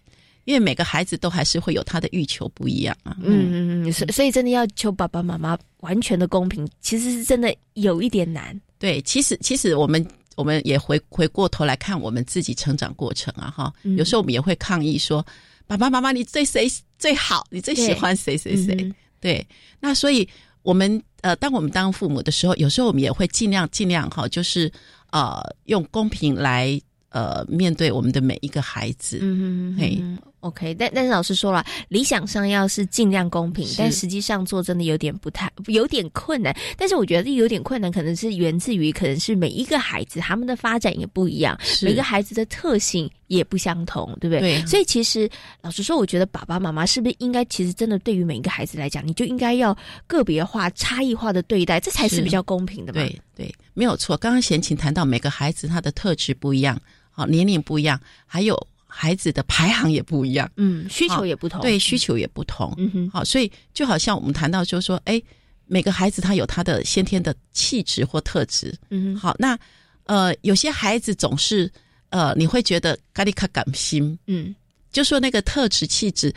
[0.45, 3.17] 因为每个孩子都还是会有他的欲求不一样啊。
[3.21, 8.57] 嗯嗯嗯，所所以真的要求爸爸妈妈完全的公平，其实是真的有一点难。
[8.79, 10.07] 对，其实其实我们。
[10.37, 15.25] 我们也回回过头来看我们自己成长过程啊，哈，有时候我们也会抗议说，
[15.67, 17.47] 爸爸妈妈，你对谁最好？
[17.51, 18.93] 你最喜欢谁谁谁？
[19.21, 19.47] 对，
[19.81, 20.29] 那所以
[20.63, 24.71] 我们呃，当我们当父母的时候，有时候我们也会尽量尽量哈，就是
[25.11, 29.19] 呃，用公平来呃面对我们的每一个孩子。
[29.23, 30.03] 嗯嗯嘿。
[30.45, 36.55] OK，但但是老师说了，理想上要是尽量公平，但实际上做真的有点不太，有点困难。
[36.77, 44.41] 但是我觉得有点困难，可能是源自于可能是每一个孩子他们的发展也不一样，每个孩子的特性也不相同，对不对？
[44.61, 44.67] 对。
[44.67, 45.27] 所以其实
[45.63, 49.75] 老实说，我觉得爸爸妈妈是不是应该，其实真的对于每一个孩子来讲，你就应该要
[50.07, 53.01] 个别化、差异化的对待，这才是比较公平的嘛？
[53.01, 54.15] 对对，没有错。
[54.19, 56.79] 刚刚贤琴谈到每个孩子他的特质不一样，
[57.11, 58.55] 好，年龄不一样，还有。
[58.97, 65.21] 孩子的排行也不一样，嗯，需求也不同，对，需求也不同，嗯哼，好，所以就好像我们谈到，就是说，哎，
[65.67, 69.59] 每个孩子他有他的先天的气质或特质，嗯哼，好，那
[70.05, 71.69] 呃，有些孩子总是
[72.11, 74.55] 呃，你会觉得咖喱卡感心，嗯，
[74.93, 76.33] 就说那个特质气质，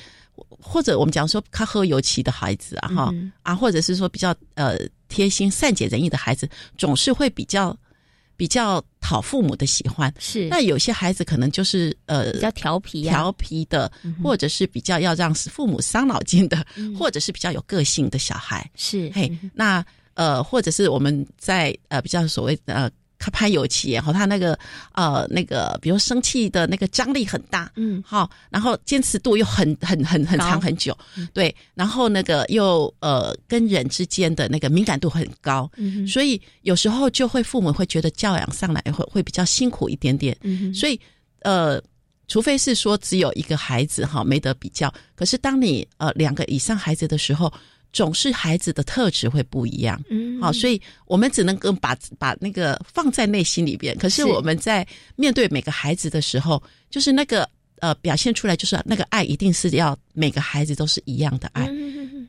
[0.50, 7.78] 或者我们讲说他喝油漆的孩子啊，哈啊，或者是说比较呃贴心善解人意的孩子，总是会比较。
[8.38, 10.48] 比较讨父母的喜欢，是。
[10.48, 13.92] 那有些孩子可能就是呃比较调皮、调皮的，
[14.24, 16.66] 或者是比较要让父母伤脑筋的，
[16.98, 19.12] 或者是比较有个性的小孩，是。
[19.14, 22.90] 嘿，那呃或者是我们在呃比较所谓呃。
[23.20, 24.58] 他拍有气，也好他那个
[24.94, 30.98] 呃那个，比如生气的那个张力很大，嗯，好，然后坚持度又很很很很长很久，
[31.34, 41.00] 对，然后那个又呃跟人之间的那个敏感度很高，嗯，所以有时候就会父母会觉得教养上来会会比较辛苦一点点，嗯，所以
[41.42, 41.82] 呃，
[42.28, 47.52] 除非是说只有一个孩子哈没得比较，可是当你呃两个以上孩子的时候，
[47.94, 50.02] 总是孩子的特质会不一样。
[50.10, 53.98] 嗯，好，所以我们只能够把把那个放在内心里边。
[53.98, 61.70] 可是我们在面对每个孩子的时候，就是那个呃表现出来，就是那个爱一定是要每个孩子都是一样的爱。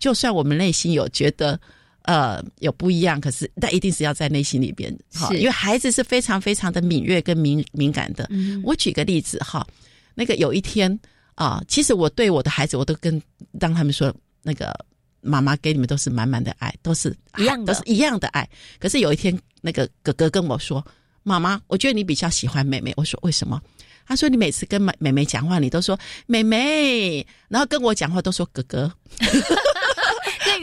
[0.00, 1.58] 就算我们内心有觉得。
[2.02, 8.26] 呃，有不一样，可是那一定是要在内心里边，好，因为孩子是非常非常的敏锐跟敏敏感的。
[8.64, 9.66] 我举个例子哈，
[10.14, 10.98] 那个有一天
[11.34, 13.20] 啊，其实我对我的孩子，我都跟
[13.58, 14.74] 当他们说，那个
[15.20, 18.48] 妈妈给你们都是满满的爱，都是一样的，都是一样的爱。
[18.78, 20.84] 可是有一天，那个哥哥跟我说，
[21.22, 22.92] 妈妈，我觉得你比较喜欢妹妹。
[22.96, 23.60] 我说为什么？
[24.06, 28.90] 他说你每次跟妹妹妹讲话，你都说妹妹，然后跟我讲话都说哥哥。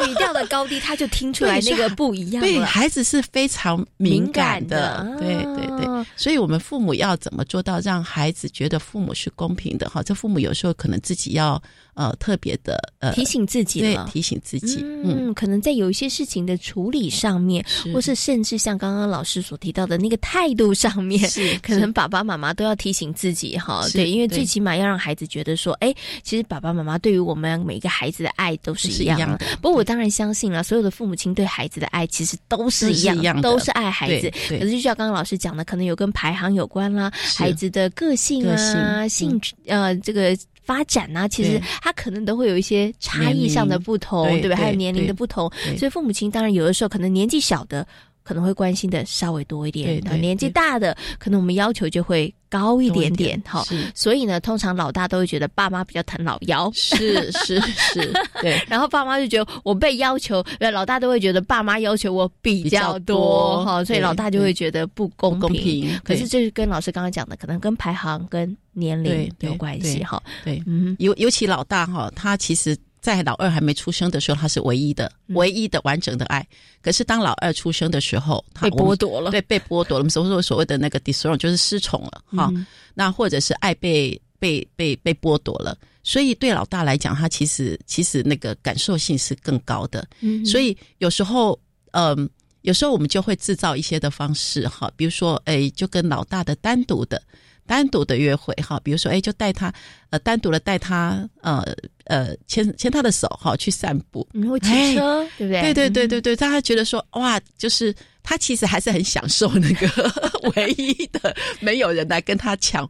[0.10, 2.42] 语调的高低，他就听出来那个不一样。
[2.42, 6.06] 对孩子是非常敏感的，对对对。
[6.16, 9.90] 所以，我们父母要怎么做到让孩子觉得父母是公平的？
[9.90, 11.62] 哈，这父母有时候可能自己要。
[11.96, 29.38] 呃，特别的呃，提醒自己对，提醒自己，嗯，可能在有一些事情的处理上面，或是甚至像刚刚老师所提到的那个态度上面，是 可能爸爸妈妈都要提醒自己哈，对，因为最起码要让孩子觉得说，哎，其实爸爸妈妈对于我们每一个孩子的爱都是一样的。
[29.62, 34.32] 不过我当然相信了，所有的父母亲对孩子的爱其实都是一样，都是爱孩子。
[34.50, 40.38] 可是就像刚刚老师讲的，可能有跟排行有关啦，孩子的个性啊、性呃这个。
[40.66, 44.56] 发展呢，其实他可能都会有一些差异上的不同，对吧？
[44.56, 47.86] 还有年龄的不同，所以父母亲当然有的时候可能年纪小的
[48.26, 53.64] 可能会关心的稍微多一点，年纪大的可能我们要求就会高一点点，哈。
[53.94, 58.12] 所以呢，通常老大都会觉得爸妈比较疼老幺，是是是，
[58.42, 58.60] 对。
[58.68, 63.86] 然后爸妈就觉得我被要求，老大都会觉得爸妈要求我比较多，哈。
[63.86, 65.90] 所以老大就会觉得不公平。
[66.04, 68.58] 可是这是跟老师刚刚讲的，可能跟排行跟。
[68.78, 76.44] 年龄有关系哈，对，嗯，尤尤其老大哈，他其实在老二还没出生的时候，他是唯一的、唯一的完整的爱。
[76.82, 80.00] 可是当老二出生的时候，他被剥夺了，对，被剥夺了。
[80.00, 82.52] 我们所说所谓的那个 d i s r o n 就是失宠了哈。
[82.96, 90.08] 那或者是爱被被被被剥夺了，所以对老大来讲，他其实其实那个感受性是更高的。
[90.22, 91.60] 嗯，所以有时候，
[91.92, 92.28] 嗯，
[92.62, 97.22] 有时候我们就会制造一些的方式哈，比如说，哎，就跟老大的单独的。
[97.68, 99.74] 单独的约会哈，比如说，哎，就带他，
[100.12, 101.66] 呃，单独的带他，呃，
[102.06, 105.62] 呃，牵牵他的手哈，去散步，你会骑车，对不对？
[105.62, 109.88] 对对对对对，让他觉得说，哇，就是他其实还是很享受那个
[110.56, 112.88] 唯一的，没有人来跟他抢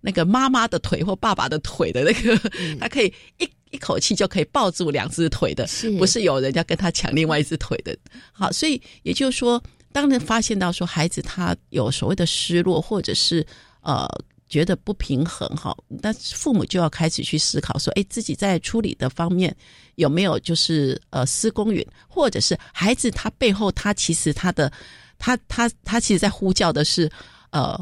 [0.00, 5.66] 那个妈妈的腿或爸爸的腿的那个，他可以一一口气就可以抱住两只腿的，
[5.98, 7.96] 不是有人要跟他抢另外一只腿的。
[8.32, 13.46] 好，所以也就是说，当人发现到说孩子他有所谓的失落，或者是。
[13.80, 14.06] 呃，
[14.48, 19.54] 觉得不平衡哈，那父母就要开始去思考说，哎，自己在处理的方面
[19.96, 24.72] 有没有就是呃施公允，或者是孩子他背后他其实他的
[25.18, 27.10] 他他他其实在呼叫的是
[27.50, 27.78] 呃，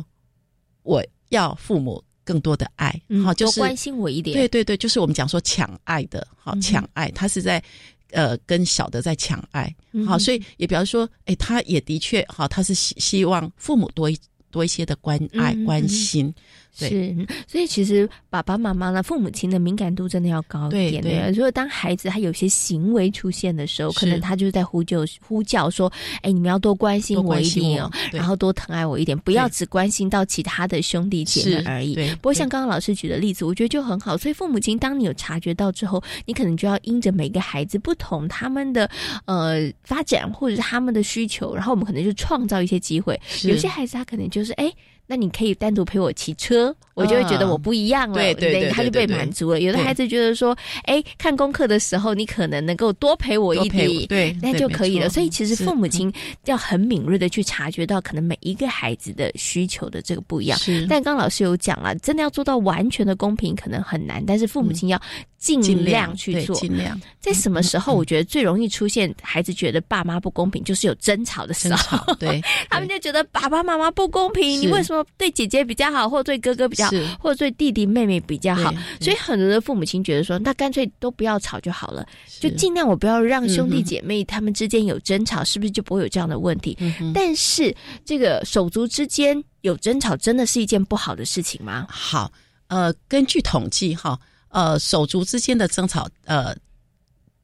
[0.82, 7.62] 我要父母更多的爱，好，就是关心我一点，对对对，就是我们讲说抢爱的，好抢爱，他是在
[8.10, 9.72] 呃跟小的在抢爱，
[10.04, 14.18] 好，所以也比方说，哎，他也的确好，他是希希望父母多一。
[14.50, 16.34] 多一些的关爱、关心。
[16.76, 21.02] 是，所以其实爸爸妈妈呢，父母亲的敏感度真的要高一点。
[21.02, 34.16] 对，如果当孩子他有些行为出现的时候，可能他就是在呼救、呼叫说：“哎，你们要多关心我一点哦，然后多疼爱我一点，不要只关心到其他的兄弟姐妹而已。”不过像刚刚老师举的例子，我觉得就很好。
[34.16, 38.90] 所以父母亲，当你有察觉到之后，你可能就要因着每个孩子不同，他们的
[39.24, 43.18] 呃发展或者是他们的需求，然后我们可能就创造一些机会。
[43.44, 44.70] 有些孩子他可能就是哎。
[45.06, 49.60] 那你可以单独陪我骑车，我就会觉得我不一样了，对对对，他就被满足了。
[49.60, 55.08] 有的孩子觉得说，哎，看功课的时候，你可能能够多陪我一点，对，那就可以了。
[55.08, 56.12] 所以其实父母亲
[56.46, 60.58] 要很敏锐的去察觉到可能每一个孩子的需求的这个不一样。
[60.88, 65.00] 但刚老师有讲了，真的要做到完全的公平可能很难，但是父母亲要
[65.46, 66.56] 尽量去做。
[66.56, 72.14] 尽量在什么时候，我觉得最容易出现孩子觉得爸妈不公平，就是有争吵的时候。
[72.14, 72.40] 对，
[72.70, 75.04] 他们就觉得爸爸妈妈不公平，你为什么？
[75.18, 76.88] 对姐姐比较好，或者对哥哥比较，
[77.18, 82.06] 或者对弟弟妹妹比较好，所以很多的父母亲觉得说，那干脆都不要吵就好了，
[82.40, 86.76] 就尽量我不要让兄弟姐妹他们之间有争吵，是不是就不会有这样的问题？
[87.12, 87.74] 但是
[88.04, 91.86] 这个手足之间有争吵，真的是一件不好的事情吗？
[91.90, 92.30] 好，
[92.68, 94.18] 呃，根据统计哈，
[94.48, 96.56] 呃，手足之间的争吵，呃，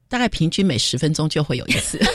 [0.08, 1.98] 大概平均每十分钟就会有一次。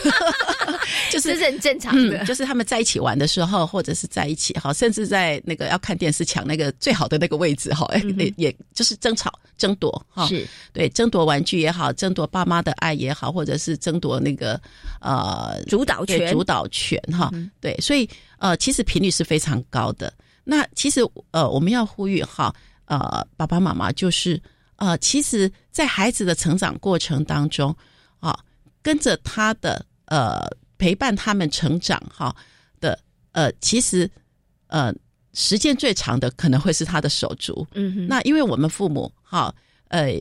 [1.10, 10.46] 就是很正常的，就是他们在一起玩的时候，或者是在一起哈，甚至在那个要看电视抢那个最好的那个位置哈，哎，也也就是争吵，争夺哈，是。
[10.74, 14.60] 对争夺玩具也好，争夺爸妈的爱也好，或者是争夺那个
[15.00, 16.30] 呃主导权。
[16.32, 17.32] 主导权哈，
[17.62, 18.08] 对，所以
[18.38, 20.12] 呃其实频率是非常高的。
[20.44, 22.54] 那其实呃我们要呼吁哈，
[22.86, 24.42] 呃爸爸妈妈就是
[24.78, 27.76] 呃其实，在孩子的成长过程当中
[28.20, 28.38] 啊，
[28.82, 30.48] 跟着他的呃
[30.78, 32.36] 陪伴他们成长哈
[32.80, 32.98] 的
[33.34, 34.10] 呃其实
[34.68, 34.92] 呃。
[35.34, 38.08] 时间最长的可能会是他的手足，嗯哼。
[38.08, 39.54] 那因为我们父母哈，
[39.90, 40.12] 呃，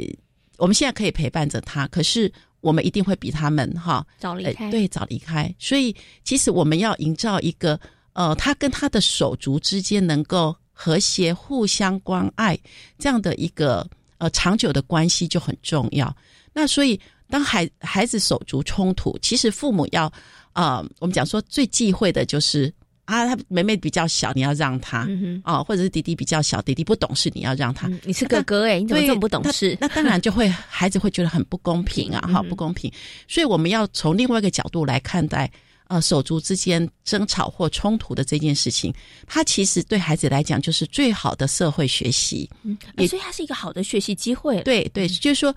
[0.59, 2.31] 我们现在可以陪伴着他，可是
[2.61, 5.55] 我们一定会比他们哈早离开，对，早离开。
[5.59, 7.81] 所以其实我们要营造一个
[8.13, 12.59] 呃，他跟他的手足之间能够和谐、互相关爱
[12.99, 13.89] 这样的一个
[14.19, 16.15] 呃长久的关系就很重要。
[16.53, 16.99] 那所以
[17.29, 20.13] 当孩孩子手足冲突，其实父母要
[20.53, 22.73] 啊，我们讲说最忌讳的就是。
[23.07, 25.09] 啊，他妹妹比较小，你要让他
[25.45, 27.89] 啊，或者是弟弟比较小，弟弟不懂事，你要让他。
[28.03, 29.79] 你是哥哥哎，你怎么这么不懂事？
[29.81, 32.93] 那当然就会 孩子会觉得很不公平啊，哈，不公平。
[33.29, 35.49] 所以我们要从另外一个角度来看待，
[35.89, 38.93] 呃，手足之间争吵或冲突的这件事情，
[39.27, 42.77] 它其实对孩子来讲就是最好的社会学习，嗯，
[43.09, 44.61] 所以它是一个好的学习机会。
[44.63, 45.55] 对对，就是说。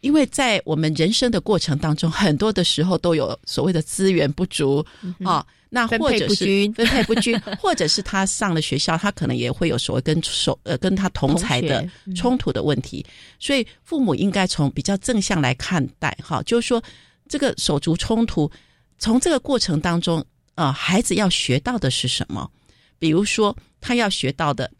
[0.00, 4.78] 因为在我们人生的过程当中，很多的时候都有所谓的资源不足
[5.24, 13.04] 啊，那或者是分配不均， 或者是他上了学校，他可能也会有所谓跟手呃跟他同才的冲突的问题，
[13.40, 16.80] 所以父母应该从比较正向来看待哈，就是说
[17.28, 18.48] 这个手足冲突，
[18.98, 20.24] 从这个过程当中
[20.54, 22.50] 呃，孩子要学到的是什么？
[22.98, 24.70] 比如说他要学到的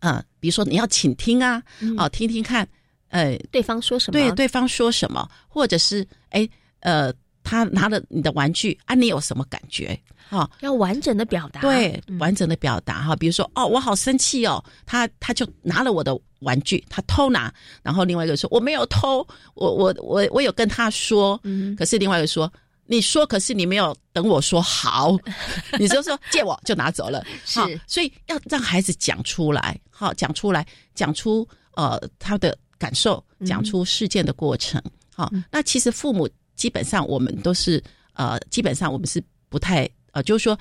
[0.00, 1.62] 啊，比如说你要倾听啊，
[1.96, 2.68] 啊，听听看。
[3.10, 4.20] 呃，对方说什么？
[4.20, 6.46] 对，对方说什么，或者是哎，
[6.80, 7.10] 呃，
[7.42, 9.98] 他拿了你的玩具啊，你有什么感觉？
[10.28, 13.16] 哈，要完整的表达，对，完整的表达哈。
[13.16, 17.50] 比如说，哦，我好生气哦，他他就拿了我的玩具，他偷拿，
[17.82, 22.52] 然后另外一个说我没有偷，我我我我有跟他说，嗯，可是另外一个说
[22.88, 25.16] 你说，可是你没有等我说好，
[25.78, 32.58] 你就说借我就拿走了，是，所以要让孩子讲出来，好，讲出来，讲出呃他的。
[32.80, 34.80] 感受讲出事件的过程，
[35.12, 37.82] 好，那其实父母基本上我们都是
[38.12, 40.56] 呃，基本上我们是不太呃，就是说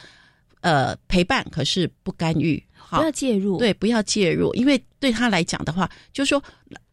[0.62, 2.58] 呃陪伴，可是不干预，
[2.90, 6.44] 不要介入，对，不要介入，因为对他来讲的话，就是说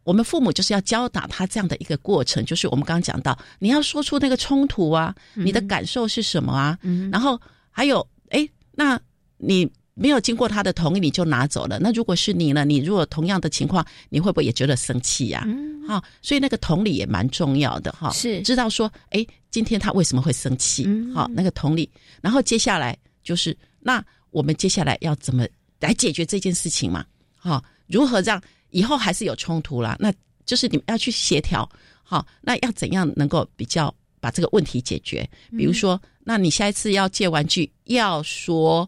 [0.05, 6.79] 我们父母就是要教导他这样的一个过程，就是我们刚刚讲到，你要说出那个冲突啊，你的感受是什么啊，
[7.11, 7.37] 然后
[7.69, 8.97] 还有哎，那
[9.35, 9.69] 你。
[9.97, 12.65] 没有经过他的同意你就拿走了，那如果是你呢？
[12.65, 15.47] 你如果同样的情况，你会不会也觉得生气呀？
[15.87, 18.11] 好，所以那个同理也蛮重要的哈。
[18.11, 20.85] 是知道说，哎，今天他为什么会生气？
[21.13, 21.89] 好，那个同理，
[22.21, 25.47] 然后接下来就是，那我们接下来要怎么
[25.79, 27.05] 来解决这件事情嘛？
[27.33, 28.41] 好，如何让
[28.75, 29.95] 以后还是有冲突啦？
[29.99, 30.13] 那
[30.45, 31.67] 就是你们要去协调。
[32.03, 35.27] 好，那要怎样能够比较把这个问题解决？
[35.57, 38.87] 比如说，那你下一次要借玩具，要说。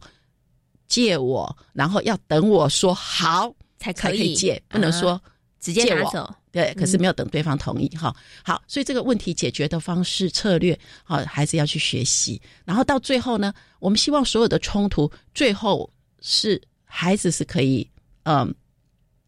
[0.89, 5.21] 借我，然后要等我说好才可以借，不能说
[5.59, 6.33] 直接拿走。
[6.49, 8.15] 对，可是没有等对方同意哈。
[8.41, 12.41] 好，所以这个问题解决的方式策略，好，孩子要去学习。
[12.63, 17.85] 然后到最后呢，我们希望所有的冲突最后是孩子是可以，
[18.23, 18.55] 嗯，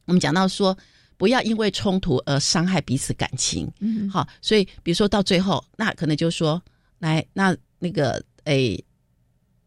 [0.10, 0.78] 我们讲到说
[1.16, 3.72] 不要因为冲突而伤害彼此感情。
[3.80, 6.62] 嗯，好，所以比如说到最后，那可能就说
[7.00, 8.84] 来，那那个诶。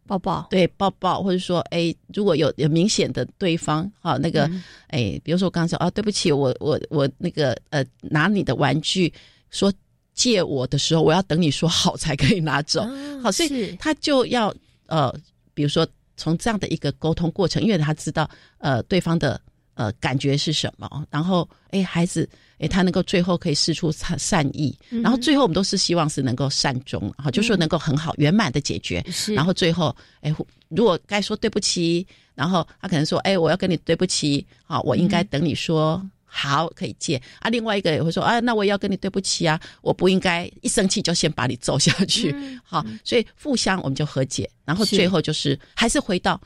[0.05, 4.51] 抱抱，对，抱抱，或者说，哎，如果有有明显的对方，好，那个，
[4.88, 9.11] 哎，比如说我刚才说，啊，对不起，我我我那个，呃，拿你的玩具
[9.51, 9.72] 说
[10.12, 12.84] 借我的时候，我要等你说好才可以拿走，
[13.22, 14.53] 好，所以他就要，
[14.86, 15.14] 呃，
[15.55, 15.86] 比如说
[16.16, 18.28] 从这样的一个沟通过程，因为他知道，
[18.59, 19.40] 呃，对方的。
[19.75, 21.07] 呃，感觉是什么？
[21.11, 29.03] 然后，哎，孩子，哎，他能够最后可以试出善善意，然后最后我们都是希望是能够善终，哈，就说能够很好圆满的解决。
[29.35, 30.35] 然后最后，哎，
[30.68, 37.49] 如果该说对不起，然后他可能说，哎，我要跟你对不起，好，我应该等你说好可以借啊。
[37.49, 46.39] 另外一个也会说，啊，那我也要跟你对不起啊，我不应该一生气就先把你揍下去，好，所以互相我们就和解，然后最后就是还是回到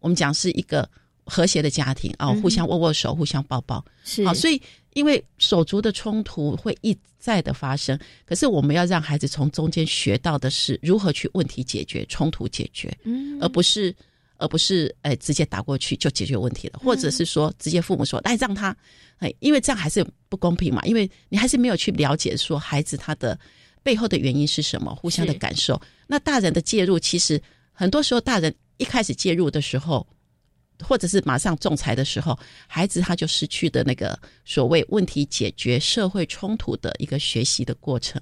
[0.00, 0.88] 我们讲是一个。
[1.28, 4.32] 和谐的家庭啊，互相握握手，互相抱抱，是好。
[4.32, 4.60] 所以，
[4.94, 13.94] 因为手足的冲突会一再的发生，可是我们要让孩子从中间学到的是如何去问题解决、冲突解决，嗯，而不是
[14.38, 18.74] 而不是哎直接打过去就解决问题了，或者是说直接父母说来让他
[19.18, 23.38] 哎，因为这样还是不公平嘛，因为你还是没有去了解说孩子他的
[23.82, 25.78] 背后的原因是什么，互相的感受。
[26.06, 27.38] 那大人的介入，其实
[27.72, 30.06] 很多时候大人一开始介入的时候。
[30.84, 38.20] 或者是马上仲裁的时候，孩子他就失去的那个所谓问题解决、社会冲突的一个学习的过程。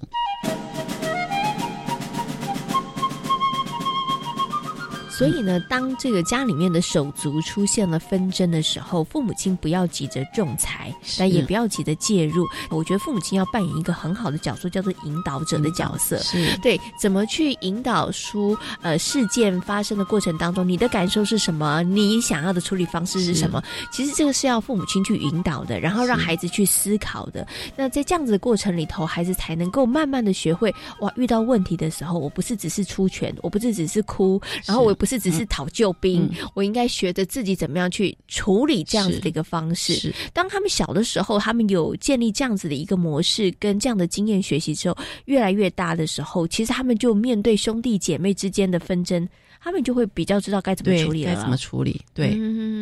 [5.17, 12.45] 所以呢，当这个家里面的手足出现了纷争的时候，父母亲不要急着仲裁，但也不要急着介入。
[12.69, 16.19] 我觉得父母亲要扮演一个很好的角色，叫做引导者的角色。
[16.19, 21.81] 是对，怎么去引导出呃事件发生的过程当中，你的感受是什么？
[21.81, 23.63] 你想要的处理方式是什么？
[23.91, 27.47] 其实这个是要父母亲去引导的，然后让孩子去思考的。
[27.75, 35.17] 那在这样子的过程里头，孩子才能够慢慢的学会哇，遇到问题的时候，我不是只是出拳，我不是只是哭，然后我也不是。
[35.27, 40.13] 只是讨救兵，我应该学着自己怎么样去处理这样子的一个方式。
[40.31, 49.27] 当他们小的时候，他们有建立这样子的一个模式跟这样的经验学习之后，越来越大的时候，其实他们就面对兄弟姐妹之间的纷争，
[49.59, 51.33] 他们就会比较知道该怎么处理了。
[51.33, 51.99] 该怎么处理？
[52.13, 52.29] 对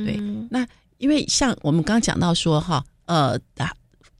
[0.03, 0.19] 对。
[0.49, 0.67] 那
[0.99, 3.39] 因为像我们刚刚讲到说哈，呃，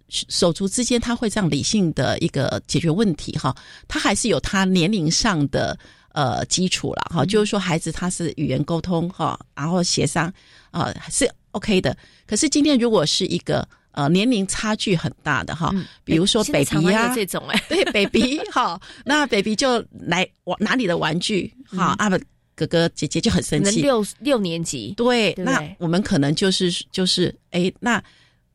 [0.10, 3.56] 手足之间他会这样理性的一个解决问题哈，
[3.88, 5.78] 他还是有他年龄上的。
[6.16, 10.32] 呃，基础了哈，就是说孩子他是语言沟通哈，然后协商
[10.72, 11.96] 啊是 OK 的。
[12.26, 22.18] 可是今天如果是一个呃年龄差距很大的哈，比如说 baby 啊这种哎，对 baby 哈，那 baby 就来玩拿你的玩具哈，啊不
[22.56, 24.94] 哥哥姐姐就很生气，六六年级。
[24.96, 28.02] 对，那我们可能就是就是哎那。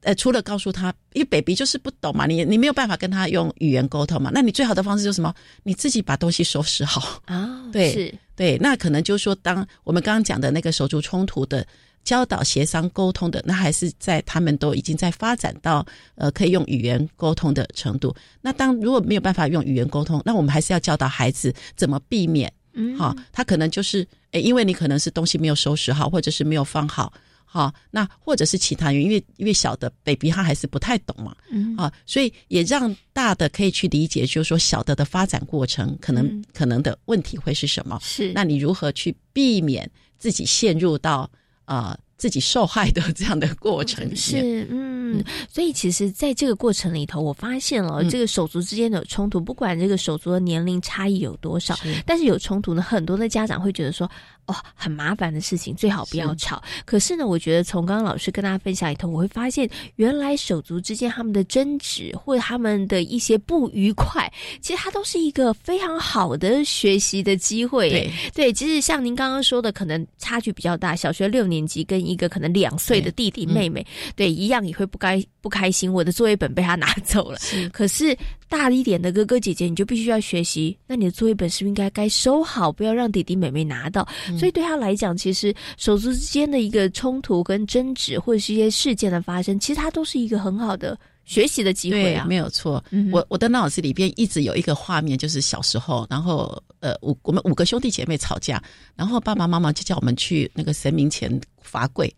[0.02, 5.34] 呃，除了告诉他，因为 baby 就是不懂嘛，你你没有办法跟他用语言沟通嘛，那你最好的方式就是什么？
[5.62, 7.68] 你自己把东西收拾好啊。
[7.70, 11.66] 对，是，对，那可能就是说，当我们刚刚讲的那个手足冲突的
[12.02, 15.84] 教导、协商、沟通的，那还是在他们都已经在发展到
[16.14, 18.14] 呃可以用语言沟通的程度。
[18.40, 22.50] 那当如果没有办法用语言沟通，那我们还是要教导孩子怎么避免。
[22.72, 27.12] 嗯，好，他可能就是，诶，因为你可能是东西没有收拾好，或者是没有放好。
[27.52, 37.98] 好，那或者是其他原因，因为因为小的 baby 他还是不太懂嘛，嗯，啊，所以也让大的可以去理解，就是说小的的发展过程可能可能的问题会是什么？
[38.00, 41.28] 是，那你如何去避免自己陷入到
[41.64, 41.98] 啊？
[42.20, 51.74] 自己受害的这样的过程是，嗯，所以其实在这个过程里头，我发现了这个手足之间的冲突，不管这个手足的年龄差异有多少，
[52.04, 54.06] 但是有冲突呢，很多的家长会觉得说，
[54.46, 56.62] 哦，很麻烦的事情，最好不要吵。
[56.84, 64.30] 可是呢，我觉得从刚刚老师跟大家分享里头，我会发现，原来手足之间他们的争执或者他们的一些不愉快，
[64.60, 67.90] 其实它都是一个非常好的学习的机会。
[67.90, 73.86] 对，对，其实像您刚刚说的，可能差距比较大，小学六年级跟一个可能两岁的弟弟妹妹，
[74.16, 75.92] 对，一样也会不该不开心。
[75.92, 77.38] 我的作业本被他拿走了，
[77.72, 78.16] 可是
[78.48, 80.76] 大一点的哥哥姐姐，你就必须要学习。
[80.86, 84.06] 那你的作业本是不是应该该收好，不要让弟弟妹妹拿到？
[84.38, 92.24] 所以对他来讲，其实手足之间的一个冲突跟争执，或者是一些事件的发生，其实它都是一个很好的学习的机会啊。
[92.28, 98.62] 没有错，我我的脑子里边一直有一个画面，就是小时候，然后呃，五我们五个兄弟姐妹吵架，
[98.96, 102.12] 然后爸爸妈妈就叫我们去那个神明前罚跪。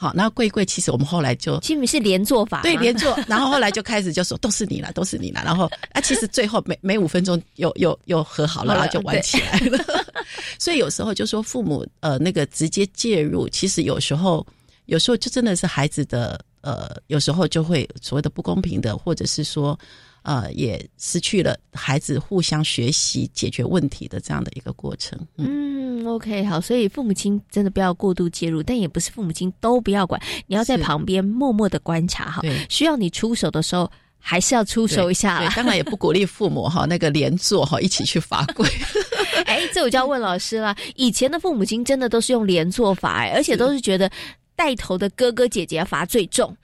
[0.00, 9.78] 好，那跪跪，其实我们后来就，其实是连坐法，对，连坐，然后后来就开始就说都是你了，都是你了，然后啊，其实最后每每五分钟又又又和好了，然后就玩起来了。
[10.58, 14.46] 所以有时候就说父母呃那个直接介入，其实有时候
[14.86, 19.78] 有时候就真的是孩子的呃，有时候就会所谓的不公平的，或者是说。
[20.22, 25.18] 呃，也失去了孩子互相学习解决问题的这样的一个过程。
[25.38, 32.42] 嗯，OK，好，所以父母亲真的不要过度介入，但也不是父母亲都不要管，你要在旁边默默的观察哈。
[32.68, 35.48] 需要你出手的时候，还是要出手一下。
[35.56, 38.68] 当然也不鼓励父母哈那个连坐哈一起去罚跪。
[39.46, 40.76] 哎，这我就要问老师了。
[40.96, 44.10] 以前的父母亲真的都是用连坐法，而且都是觉得
[44.54, 46.54] 带头的哥哥姐姐罚最重。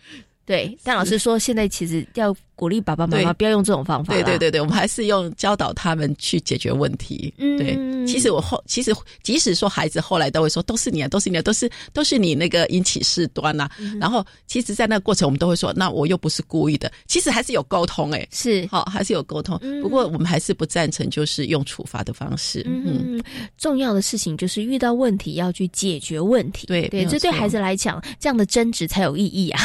[0.44, 2.36] 对，但老师说现在其实要。
[2.56, 4.12] 鼓励爸爸妈妈不要用这种方法。
[4.14, 7.32] 对对对对，我们还是用教导他们去解决问题。
[7.36, 7.78] 嗯，对。
[8.06, 13.68] 其实我后，其实即使说孩子后来都会说都是你啊，都是你啊，都是都是你那个引起事端呐。
[14.00, 16.90] 然后，其实，在那个过程，我们都会说，那我又不是故意的。
[17.06, 19.58] 其实还是有沟通，哎，是好，还是有沟通。
[19.82, 22.62] 不过，我们还是不赞成就是用处罚的方式。
[22.66, 23.20] 嗯，
[23.58, 26.66] 重要的事情就是遇到问题要去解决问题。
[26.68, 29.60] 对对，这对孩子来讲，这样的争执才有意义啊。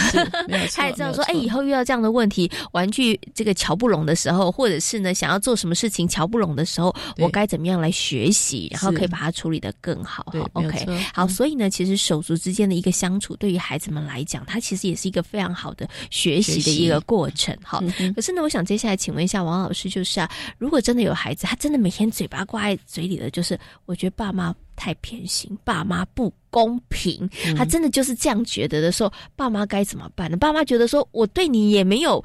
[0.73, 2.51] 他也知道说，哎，以后遇到这样的问题。
[2.81, 10.25] 玩具这个瞧不拢的时候，或者是呢想要做什么事情瞧不拢的时候，我该怎么样来学习，然后可以把它处理的更好？
[10.33, 11.27] 好，OK，好。
[11.27, 17.55] 所以呢，其实手足之间的一个相处，对于孩子们来讲，它其实也是一个非常好的学习的一个过程。
[17.63, 17.83] 好，
[18.15, 20.27] 可是呢，我想接下来请问一下王老师，就是啊，
[20.57, 24.55] 如果真的有孩子，他真的每天嘴巴挂在嘴里的，就是我觉得爸妈。
[24.73, 30.35] 太偏心，爸妈不公平，他真的就是这样觉得的时候，爸妈该怎么办呢？
[30.35, 32.23] 爸妈觉得说我对你也没有。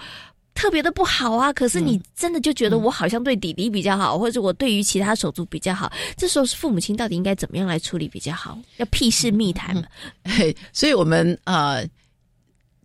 [0.57, 1.53] 特别的不好啊！
[1.53, 5.93] 可是你真的就觉得我好像对弟弟比较好，或者我对于其他手足比较好。
[6.17, 8.59] 这时候是父母亲到底应该怎么样来处理比较好？
[8.79, 9.83] 要屁事密谈嘛？
[10.73, 11.87] 所以，我们呃，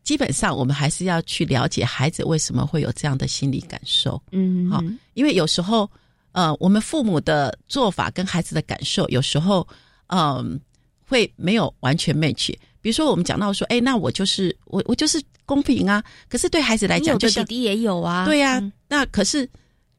[0.04, 4.22] 基本上我们还是要去了解孩子为什么会有这样的心理感受。
[4.32, 5.90] 嗯，好，因为有时候
[6.34, 9.66] 呃，我们父母的做法跟孩子的感受有时候
[10.08, 10.60] 嗯
[11.08, 12.54] 会没有完全 match。
[12.82, 16.02] 比如说，我们讲到说，哎，那我就是我，我就是公平啊。
[16.30, 18.24] 可是对孩子来讲，就弟弟也有啊。
[18.26, 19.50] 对呀，那可是，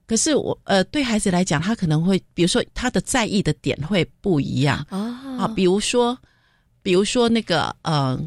[0.07, 5.47] 可是我呃，对孩子来讲，他可能会，比如说他的在意的点会不一样啊。
[5.55, 6.17] 比如说，
[6.83, 8.19] 比如说那个呃，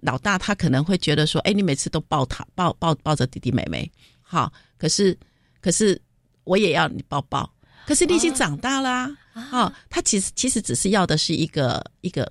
[0.00, 3.88] 老大他可能会觉得说，哎，你每次都抱他，抱抱抱着弟弟妹妹，
[4.20, 5.16] 好，可是
[5.60, 6.00] 可是
[6.42, 7.48] 我也要你抱抱。
[7.86, 12.30] 可是你已经长大啦，啊，他其实其实只是要的是一个一个。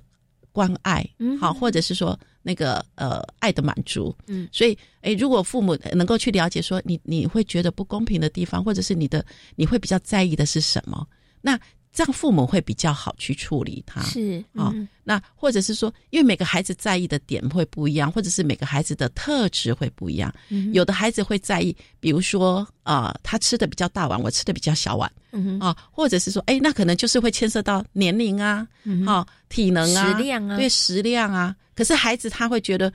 [0.54, 9.24] 关爱，嗯，好，或者是说那个呃爱的满足，嗯，所以，诶，如果父母能够去了解说你你会觉得不公平的地方，或者是你的
[9.56, 11.04] 你会比较在意的是什么，
[11.40, 11.58] 那。
[11.94, 14.74] 这样父母会比较好去处理他，是啊，
[15.04, 20.34] 那或者是说，因为每个孩子在意的点会不一样，或者是每个孩子的特质会不一样。
[20.72, 25.08] 有的孩子会在意，比如说啊，他吃的比较大碗，我吃的比较小碗，
[25.60, 28.66] 啊，或者是说，哎，那可能就是会牵涉到年龄啊，
[29.06, 31.54] 啊，体能啊，食量啊，对食量啊。
[31.76, 32.92] 可是孩子他会觉得，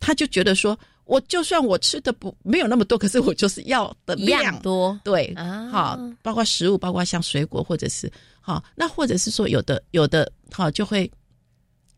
[0.00, 0.76] 他就觉得说。
[1.08, 4.60] 我就算我吃的不没有那么多，可是我就是要的量。
[4.60, 5.66] 多，对，啊。
[5.72, 11.10] 好，包括食物，包括像水果或者是好，那或者是说有的有的好就会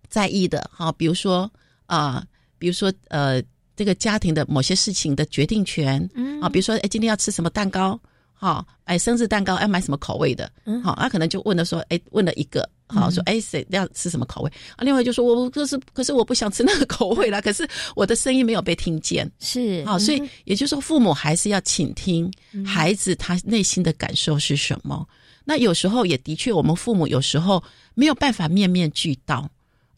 [0.08, 1.50] 在意的，好，比如说
[1.86, 2.24] 啊，
[2.56, 3.42] 比如说呃，
[3.74, 8.00] 这个家庭的某些事情的决定权，嗯，啊，比如说哎，今天要吃什么蛋糕，
[8.32, 12.68] 好，哎，生日蛋糕要买什么口味的，嗯，好，他可能就问了说，哎，问了一个。
[12.99, 14.82] 好说，哎，谁要吃什么口味啊？
[14.82, 17.41] 另外就说，我可是可是我不想吃那个口味啦。
[17.43, 22.30] 可是我的声音没有被听见，是好，所以也就是说，父母还是要倾听
[22.64, 25.07] 孩子他内心的感受是什么。
[25.45, 27.62] 那有时候也的确，我们父母有时候
[27.95, 29.49] 没有办法面面俱到，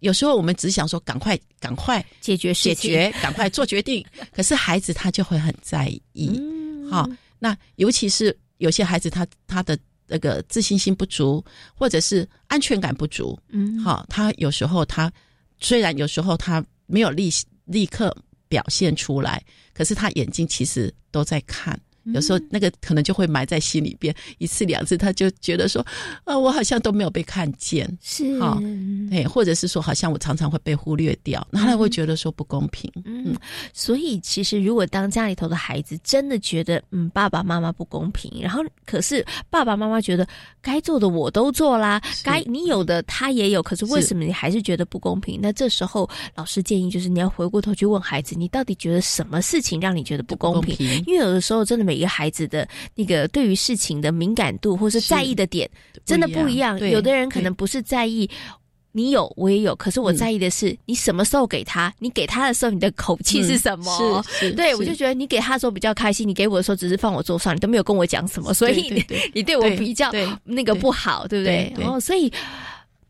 [0.00, 4.04] 有时候我们只想说赶快赶快解决解决，赶快做决定。
[4.34, 6.40] 可是孩子他就会很在意，
[6.90, 9.78] 好，那尤其是有些孩子他他的。
[10.12, 11.42] 那个自信心不足，
[11.74, 15.10] 或者是安全感不足，嗯，好，他有时候他
[15.58, 17.30] 虽然有时候他没有立
[17.64, 18.14] 立刻
[18.46, 19.42] 表现出来，
[19.72, 21.80] 可是他眼睛其实都在看。
[22.06, 25.84] 有时候那个可能就会埋在心里边，一次两次他就觉得说，
[26.24, 28.58] 啊，我好像都没有被看见，是啊，
[29.12, 32.90] 哎，或者是说好像我常常会被忽略掉，那他会觉得说不公平。
[33.04, 33.36] 嗯，
[33.72, 40.26] 所以其实如果当家里头的孩子真的觉得嗯爸爸妈妈不公平，然后可是爸爸妈妈觉得
[40.60, 45.38] 该做的我都做啦，该你有的他也有，可是为什么你还是觉得不公平？
[45.40, 50.76] 那这时候老师建议就是你要回过头去问孩子，你到底觉得什么事情让你觉得不公平？
[51.06, 51.91] 因为有的时候真的没。
[51.92, 55.68] 每个孩子的那个对于事情的敏感度或是在意的点
[56.06, 56.78] 真的不一样。
[56.88, 58.26] 有的人可能不是在意
[58.92, 64.24] 你有我也有，可是我在意的是你什么时候给他，你给他的时候你的口气是什么？
[64.26, 70.10] 是，对我就觉得你给他的时候比较开心，你给我的时候只是放我桌上，你都没有跟我讲什么，所以你 你对我比较
[70.44, 71.72] 那个不好，对不对？
[71.76, 72.32] 然后所以。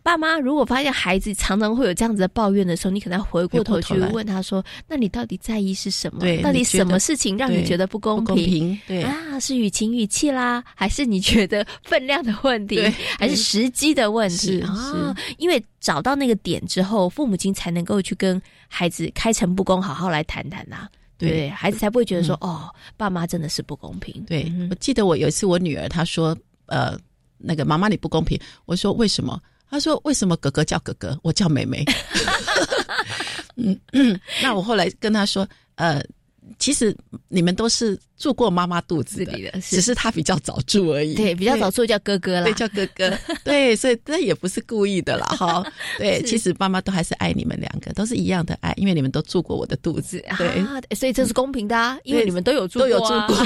[0.02, 6.20] 爸妈如果发现孩子常常会有这样子的抱怨的时候，你可能要回过头去问他说：“那你到底在意是什么？
[6.42, 8.76] 到底什么事情让你觉得不公平？
[8.86, 12.82] 对啊，是语情语气啦，还是你觉得分量的问题，
[13.16, 15.14] 还是时机的问题啊？
[15.38, 20.88] 因为找到那个点之后，父母亲才能够去跟孩子开诚布公，好好来谈谈呐。
[21.16, 24.24] 对，孩子才不会觉得说哦，爸妈真的是不公平。
[24.26, 26.36] 对我记得我有一次我女儿她说
[26.66, 26.98] 呃，
[27.38, 29.40] 那个妈妈你不公平，我说为什么？
[29.72, 31.82] 他说：“为什么哥哥叫哥哥，我叫妹妹？
[33.56, 36.04] ”嗯，那我后来跟他说：“呃，
[36.58, 36.94] 其实
[37.28, 41.14] 你们都是住过妈妈肚子里的，只是他比较早住而已。
[41.14, 43.10] 对，比较早住叫哥哥啦，对，叫哥哥。
[43.42, 45.64] 对，所以这也不是故意的啦，哈。
[45.96, 50.22] 对，其实妈妈都还是爱你们两个，都是一样的爱，因为你们都住过我的肚子。
[50.36, 50.62] 对，
[50.94, 53.36] 所以这是公平的啊，因为你们都有住，都有住过。”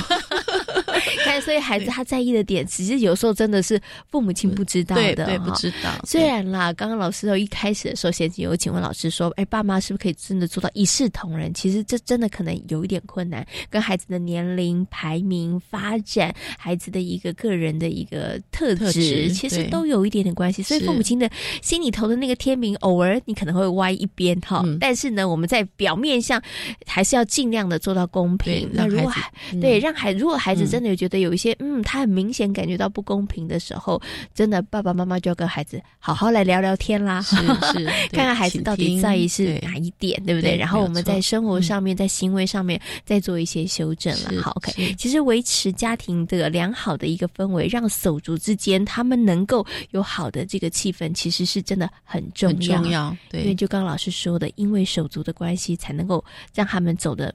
[1.25, 3.81] 看，所以孩子他在意的点，其实有时候真的是
[4.11, 5.91] 父母亲不知道的，对，不知道。
[6.05, 11.53] 虽然啦，刚刚老师有一开始的时候，先有请问老师说，哎，爸妈是不是可以真的做到一视同仁？
[11.55, 20.63] 其实这真的可能有一点困难，跟孩子的年龄、排名、发展、孩子的一个个人的一个特质，其实都有一点点关系。
[20.63, 21.31] 所以父母亲的
[21.63, 24.65] 心里头的那个天平，偶尔你可能会歪一边哈。
[24.81, 26.43] 但是呢，我们在表面上
[26.87, 28.69] 还是要尽量的做到公平。
[28.73, 29.13] 那如果
[29.61, 34.01] 对让孩如果孩子真的有觉得有一些嗯，他很明显感觉到不公平的时候，
[34.35, 40.57] 真的爸爸妈妈就要跟孩子好好来聊聊天啦，是是， 看看孩子到底在意是哪一点，对不对？
[40.57, 44.43] 然后我们在生活上面，在行为上面再做一些修正了。
[44.43, 44.95] 好，OK。
[44.95, 52.81] 其实维持家庭的良好的一个氛围，让手足之间他们能够有好的这个气氛，其实是真的很重要。
[52.81, 53.43] 重要，对。
[53.43, 56.25] 因为就刚刚老师说的，因为手足的关系，才能够
[56.55, 57.35] 让他们走的。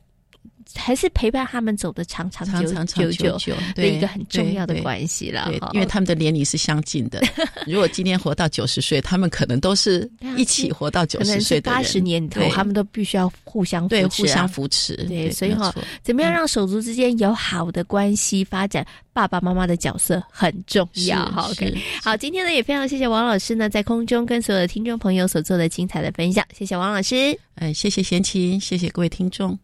[0.76, 2.45] 还是陪伴他们走的长长
[2.86, 7.22] 久久久的一个很重要的关系了，对，因为他们的年龄是相近的。
[7.67, 14.95] 如果今天活到九十岁，他们可能都是一起活到九十岁的八十年头，他们都必须要互相对互相扶持。
[15.07, 18.86] 对，所以哈，怎么样让手足之间有好的关系发展？
[19.13, 21.26] 爸爸妈妈的角色很重要。
[21.32, 27.38] 好，OK，好，今天呢也非常谢谢王老师呢在空中跟所有的听众朋友所做的精彩的分享，谢谢王老师。
[27.55, 29.59] 哎，谢谢贤琴，谢谢各位听众。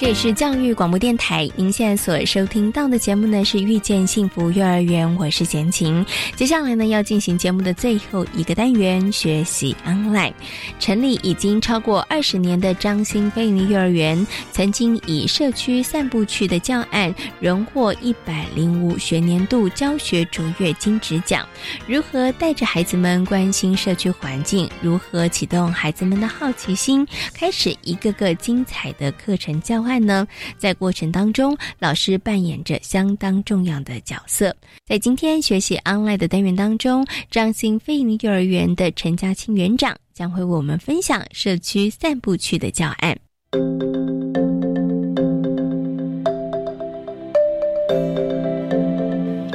[0.00, 6.02] 这里是教育广播电台，您现在所收听到的节目呢是《遇见幸福幼儿园》，我是贤琴。
[6.34, 10.32] 接下来呢要进行节目的最后一个单元——学习 online。
[10.78, 21.46] 成立已经超过二十年的张新飞尼幼儿园，曾经以社区散步区的教案荣获一百零五学年度教学卓越金质奖。
[21.86, 24.66] 如何带着孩子们关心社区环境？
[24.80, 27.06] 如何启动孩子们的好奇心？
[27.34, 29.89] 开始一个个精彩的课程教案。
[29.90, 30.26] 案呢，
[30.56, 34.54] 在过程当中，老师扮演着相当重要的角色。
[34.86, 43.18] 在今天学习 online 的单元当中，张新飞营幼儿园的陈家清园长将会为我们分享社区散步区的教案。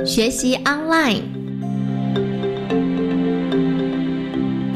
[0.05, 1.34] 学习 online。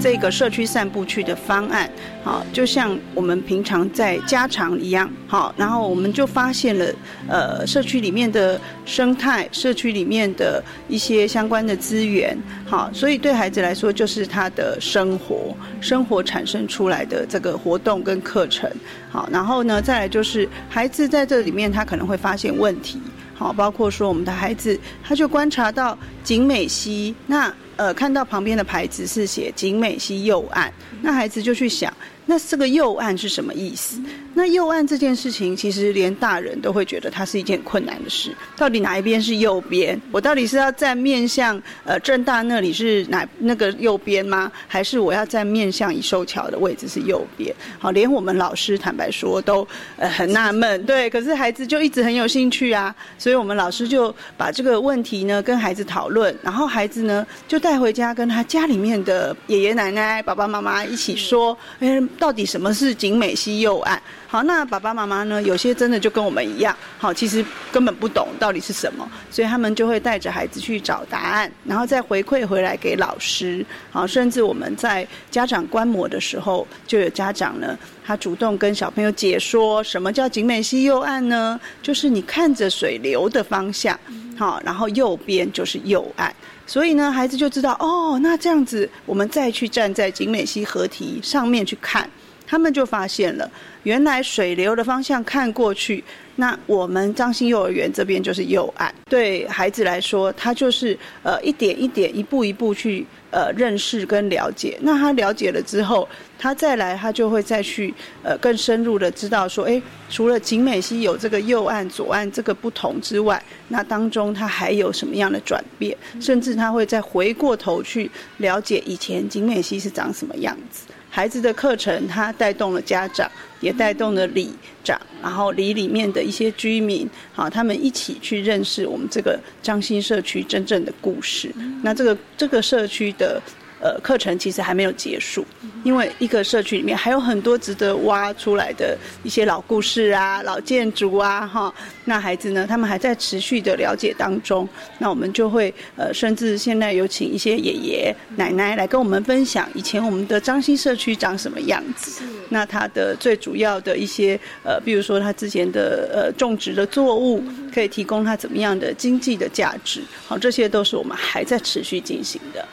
[0.02, 1.90] 这个社区散步区的方案，
[2.24, 6.86] 好，就像我们平常在家常一样，好，然后我们就发现了，
[7.28, 18.72] 呃，社区里面的生态，社区里面的一些相关的资源，好，所以对孩子来说，就是他的生活，生活产生出来的这个活动跟课程，
[19.12, 23.02] 好，然后呢，再来就是孩子在这里面，他可能会发现问题，
[23.36, 27.54] 好，包括说我们的孩子，他就观察到景美溪那。
[27.80, 30.70] 呃，看到旁边的牌子是写景美西右岸，
[31.02, 31.94] 那孩子就去想。
[32.30, 34.00] 那这个右岸是什么意思？
[34.36, 38.32] 那右岸这件事情，其实连大人都会觉得它是一件困难的事。
[38.56, 40.00] 到底哪一边是右边？
[40.12, 44.52] 我到底是要站面向呃正大那里是哪那个右边吗？
[44.68, 47.52] 还是我要站面向乙寿桥的位置是右边？
[47.80, 49.68] 好，连我们老师坦白说都
[49.98, 51.10] 呃很纳闷，对。
[51.10, 62.00] 可是孩子就一直很有兴趣啊，所以我们老师就把这个问题呢跟孩子讨论，然后孩子呢就带回家跟他家里面的爷爷奶奶、爸爸妈妈一起说，哎。
[62.20, 64.00] 到底什么是景美溪右岸？
[64.28, 65.42] 好，那爸爸妈妈呢？
[65.42, 73.66] 有些真的就跟我们一样，好，其实根本不懂到底是什么，所以他们就会带着孩子去找答案，然后再回馈回来给老师。
[73.90, 81.60] 好，甚至我们在家长观摩的时候，就有家长呢，他主动跟小朋友解说什么叫景美溪右岸呢？
[81.82, 83.98] 就是你看着水流的方向，
[84.38, 86.32] 好，然后右边就是右岸。
[86.70, 92.08] 所以呢，孩子就知道哦，那这样子，我们再去站在景美溪河堤上面去看，
[92.46, 93.52] 他们就发现了，
[93.84, 96.04] 原来水流的方向看过去，
[96.36, 98.94] 那我们张新幼儿园这边就是右岸。
[99.10, 103.06] 对孩子来说，他就是呃一点一点、一步一步去。
[103.32, 106.10] 呃，认识跟了解，那他了解了之后，
[106.40, 115.96] 他再来，他就会再去呃更深入的知道说，哎，除了景美溪有这个右岸、左岸这个不同之外，那当中它还有什么样的转变？
[116.20, 120.88] 甚至他会再回过头去了解以前景美溪是长什么样子。
[121.10, 123.30] 孩子的课程，他带动了家长，
[123.60, 124.54] 也带动了里
[124.84, 131.54] 长，然后里里面的一些居民，好，他们一起去认识我们这个张新社区真正的故事。
[131.84, 133.42] 那这个这个社区的。
[133.82, 135.46] 呃，课程其实还没有结束，
[135.84, 141.74] 因为一个社区里面还有很多值得挖出来的一些老故事啊、老建筑啊，哈。
[142.06, 144.68] 那孩子呢，他们还在持续的了解当中。
[144.98, 152.24] 那我们就会呃，甚至现在有请一些爷爷奶奶来跟我们分享以前我们的张新社区长什么样子。
[152.50, 160.02] 那它的最主要的一些呃，比如说他之前的呃种植的作物，可以提供他怎么样的经济的价值。
[160.28, 162.68] 好，这些都是我们还在持续进行的。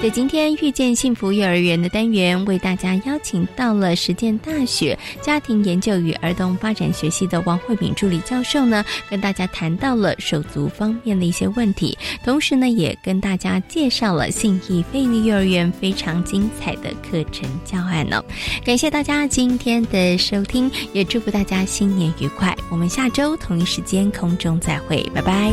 [0.00, 18.22] 在今天遇见幸福幼儿园的单元，为大家邀请到了实践大学家庭研究与儿童发展学系的王慧敏助理教授呢，跟大家谈到了手足方面的一些问题，同时呢，也跟大家介绍了信义菲利幼儿园非常精彩的课程教案呢。
[18.64, 22.56] 感谢大家今天的收听，也祝福大家新年愉快。
[22.70, 25.52] 我们下周同一时间空中再会，拜拜。